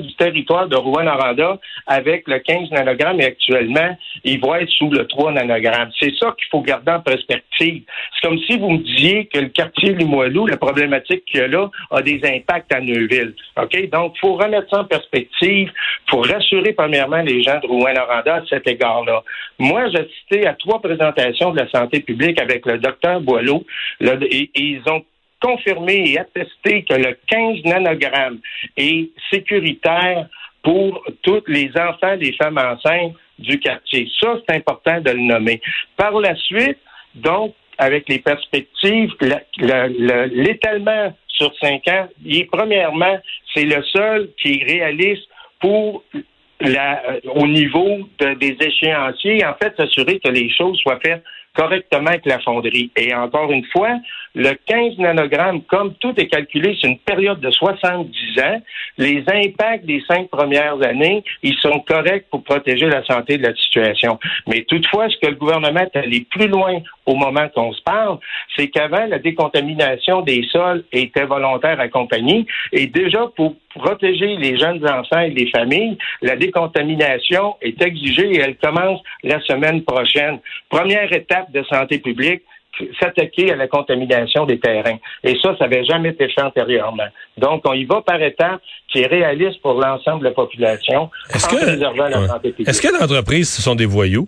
du 0.01 0.15
territoire 0.15 0.67
de 0.67 0.75
Rouen-Noranda 0.75 1.59
avec 1.87 2.27
le 2.27 2.39
15 2.39 2.71
nanogrammes 2.71 3.21
et 3.21 3.25
actuellement, 3.25 3.97
il 4.23 4.39
va 4.41 4.61
être 4.61 4.69
sous 4.69 4.89
le 4.89 5.07
3 5.07 5.31
nanogrammes. 5.31 5.91
C'est 5.99 6.13
ça 6.15 6.35
qu'il 6.37 6.47
faut 6.51 6.61
garder 6.61 6.91
en 6.91 6.99
perspective. 6.99 7.83
C'est 8.13 8.27
comme 8.27 8.37
si 8.39 8.57
vous 8.57 8.71
me 8.71 8.79
disiez 8.79 9.25
que 9.27 9.39
le 9.39 9.49
quartier 9.49 9.93
Limoilou, 9.93 10.45
la 10.47 10.57
problématique 10.57 11.23
qu'il 11.25 11.39
y 11.39 11.43
a 11.43 11.47
là, 11.47 11.69
a 11.91 12.01
des 12.01 12.19
impacts 12.23 12.73
à 12.73 12.81
Neuville. 12.81 13.33
OK? 13.57 13.89
Donc, 13.89 14.13
il 14.15 14.19
faut 14.19 14.35
remettre 14.35 14.69
ça 14.69 14.81
en 14.81 14.85
perspective. 14.85 15.71
Il 16.07 16.09
faut 16.09 16.21
rassurer 16.21 16.73
premièrement 16.73 17.21
les 17.21 17.41
gens 17.41 17.59
de 17.59 17.67
Rouen-Noranda 17.67 18.35
à 18.35 18.45
cet 18.49 18.67
égard-là. 18.67 19.23
Moi, 19.57 19.89
j'ai 19.89 19.99
assisté 19.99 20.47
à 20.47 20.53
trois 20.53 20.81
présentations 20.81 21.51
de 21.51 21.59
la 21.59 21.69
santé 21.69 22.01
publique 22.01 22.41
avec 22.41 22.65
le 22.65 22.77
docteur 22.77 23.21
Boileau 23.21 23.65
et 24.01 24.49
ils 24.55 24.81
ont 24.87 25.03
confirmé 25.41 26.11
et 26.11 26.19
attesté 26.19 26.83
que 26.83 26.95
le 26.95 27.17
15 27.27 27.63
nanogrammes 27.65 28.39
est 28.77 29.09
sécuritaire 29.31 30.27
pour 30.63 31.03
tous 31.23 31.43
les 31.47 31.71
enfants 31.77 32.17
des 32.17 32.33
femmes 32.33 32.57
enceintes 32.57 33.13
du 33.39 33.59
quartier. 33.59 34.09
Ça, 34.19 34.37
c'est 34.47 34.55
important 34.55 34.99
de 35.01 35.11
le 35.11 35.21
nommer. 35.21 35.61
Par 35.95 36.11
la 36.19 36.35
suite, 36.35 36.77
donc, 37.15 37.53
avec 37.77 38.09
les 38.09 38.19
perspectives, 38.19 39.11
l'étalement 39.57 41.15
sur 41.27 41.53
cinq 41.61 41.87
ans, 41.87 42.09
il 42.25 42.47
premièrement, 42.47 43.17
c'est 43.53 43.63
le 43.63 43.81
seul 43.83 44.29
qui 44.41 44.59
est 44.59 44.71
réaliste 44.71 45.27
pour 45.61 46.03
la, 46.59 47.01
au 47.35 47.47
niveau 47.47 47.99
des 48.19 48.57
échéanciers, 48.59 49.45
en 49.45 49.53
fait, 49.53 49.73
s'assurer 49.77 50.19
que 50.19 50.29
les 50.29 50.49
choses 50.51 50.77
soient 50.79 50.99
faites 51.01 51.23
correctement 51.55 52.07
avec 52.07 52.25
la 52.25 52.39
fonderie. 52.39 52.91
Et 52.95 53.13
encore 53.13 53.51
une 53.51 53.65
fois, 53.65 53.97
le 54.39 54.53
15 54.53 54.97
nanogrammes, 54.99 55.63
comme 55.63 55.93
tout 55.95 56.13
est 56.17 56.27
calculé 56.27 56.73
sur 56.75 56.89
une 56.89 56.99
période 56.99 57.41
de 57.41 57.51
70 57.51 58.39
ans, 58.41 58.61
les 58.97 59.21
impacts 59.27 59.85
des 59.85 60.01
cinq 60.07 60.29
premières 60.29 60.81
années, 60.81 61.25
ils 61.43 61.57
sont 61.57 61.81
corrects 61.81 62.27
pour 62.31 62.43
protéger 62.45 62.87
la 62.87 63.03
santé 63.03 63.37
de 63.37 63.43
la 63.43 63.53
situation. 63.53 64.17
Mais 64.47 64.63
toutefois, 64.63 65.09
ce 65.09 65.17
que 65.17 65.27
le 65.27 65.35
gouvernement 65.35 65.81
est 65.81 65.97
allé 65.97 66.25
plus 66.31 66.47
loin 66.47 66.79
au 67.05 67.15
moment 67.15 67.49
qu'on 67.53 67.73
se 67.73 67.81
parle, 67.81 68.17
c'est 68.55 68.69
qu'avant, 68.69 69.05
la 69.07 69.19
décontamination 69.19 70.21
des 70.21 70.47
sols 70.49 70.85
était 70.93 71.25
volontaire 71.25 71.81
accompagnée. 71.81 72.45
Et 72.71 72.87
déjà, 72.87 73.27
pour 73.35 73.55
protéger 73.75 74.37
les 74.37 74.57
jeunes 74.57 74.87
enfants 74.87 75.19
et 75.19 75.31
les 75.31 75.49
familles, 75.49 75.97
la 76.21 76.37
décontamination 76.37 77.55
est 77.61 77.81
exigée 77.81 78.35
et 78.35 78.39
elle 78.39 78.55
commence 78.55 79.01
la 79.23 79.41
semaine 79.41 79.83
prochaine. 79.83 80.39
Première 80.69 81.11
étape 81.11 81.51
de 81.51 81.61
santé 81.63 81.99
publique, 81.99 82.43
s'attaquer 82.99 83.51
à 83.51 83.55
la 83.55 83.67
contamination 83.67 84.45
des 84.45 84.59
terrains. 84.59 84.97
Et 85.23 85.37
ça, 85.41 85.55
ça 85.57 85.67
n'avait 85.67 85.85
jamais 85.85 86.09
été 86.09 86.29
fait 86.29 86.41
antérieurement. 86.41 87.07
Donc, 87.37 87.63
on 87.65 87.73
y 87.73 87.85
va 87.85 88.01
par 88.01 88.21
étapes 88.21 88.61
qui 88.87 88.99
est 88.99 89.07
réaliste 89.07 89.61
pour 89.61 89.73
l'ensemble 89.73 90.19
de 90.19 90.25
la 90.25 90.31
population 90.31 91.09
est-ce 91.33 91.47
que, 91.47 92.69
Est-ce 92.69 92.81
que 92.81 92.99
l'entreprise, 92.99 93.49
ce 93.49 93.61
sont 93.61 93.75
des 93.75 93.85
voyous? 93.85 94.27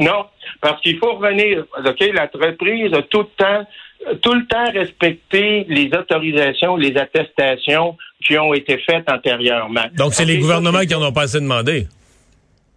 non, 0.00 0.24
parce 0.60 0.80
qu'il 0.80 0.98
faut 0.98 1.16
revenir. 1.16 1.64
OK, 1.84 2.10
l'entreprise 2.14 2.94
a 2.94 3.02
tout 3.02 3.20
le 3.20 3.28
temps 3.36 3.66
tout 4.22 4.32
le 4.32 4.46
temps 4.46 4.72
respecté 4.72 5.66
les 5.68 5.90
autorisations, 5.94 6.76
les 6.76 6.96
attestations 6.96 7.96
qui 8.24 8.38
ont 8.38 8.54
été 8.54 8.78
faites 8.78 9.10
antérieurement. 9.10 9.84
Donc, 9.94 10.14
c'est 10.14 10.24
les 10.24 10.38
gouvernements 10.38 10.80
qui 10.80 10.94
en 10.94 11.02
ont 11.02 11.12
pas 11.12 11.22
assez 11.22 11.40
demandé? 11.40 11.86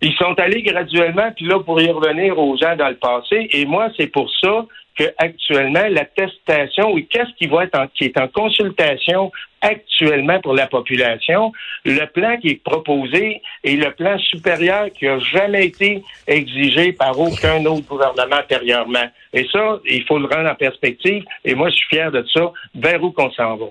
Ils 0.03 0.13
sont 0.15 0.37
allés 0.37 0.61
graduellement, 0.63 1.31
puis 1.33 1.45
là, 1.45 1.59
pour 1.61 1.79
y 1.79 1.89
revenir 1.89 2.37
aux 2.37 2.57
gens 2.57 2.75
dans 2.75 2.89
le 2.89 2.97
passé. 2.97 3.47
Et 3.51 3.65
moi, 3.65 3.87
c'est 3.97 4.07
pour 4.07 4.29
ça 4.41 4.65
qu'actuellement, 4.97 5.85
l'attestation, 5.89 6.91
oui, 6.91 7.07
qu'est-ce 7.09 7.33
qui 7.37 7.47
va 7.47 7.63
être 7.63 7.79
en, 7.79 7.87
qui 7.87 8.03
est 8.03 8.17
en 8.17 8.27
consultation 8.27 9.31
actuellement 9.61 10.41
pour 10.41 10.55
la 10.55 10.67
population, 10.67 11.53
le 11.85 12.05
plan 12.07 12.37
qui 12.37 12.49
est 12.49 12.63
proposé 12.63 13.41
est 13.63 13.75
le 13.77 13.91
plan 13.91 14.19
supérieur 14.19 14.87
qui 14.91 15.05
n'a 15.05 15.19
jamais 15.19 15.67
été 15.67 16.03
exigé 16.27 16.91
par 16.91 17.17
aucun 17.17 17.63
autre 17.65 17.87
gouvernement 17.87 18.41
antérieurement. 18.43 19.07
Et 19.31 19.47
ça, 19.53 19.79
il 19.89 20.03
faut 20.03 20.19
le 20.19 20.27
rendre 20.27 20.49
en 20.49 20.55
perspective. 20.55 21.23
Et 21.45 21.55
moi, 21.55 21.69
je 21.69 21.75
suis 21.75 21.87
fier 21.87 22.11
de 22.11 22.25
ça. 22.33 22.51
Vers 22.75 23.01
où 23.01 23.11
qu'on 23.11 23.31
s'en 23.31 23.55
va. 23.55 23.67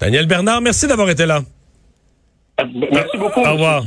Daniel 0.00 0.26
Bernard, 0.26 0.62
merci 0.62 0.88
d'avoir 0.88 1.10
été 1.10 1.26
là. 1.26 1.40
Merci 2.58 3.18
beaucoup. 3.18 3.40
Au 3.40 3.52
revoir. 3.52 3.84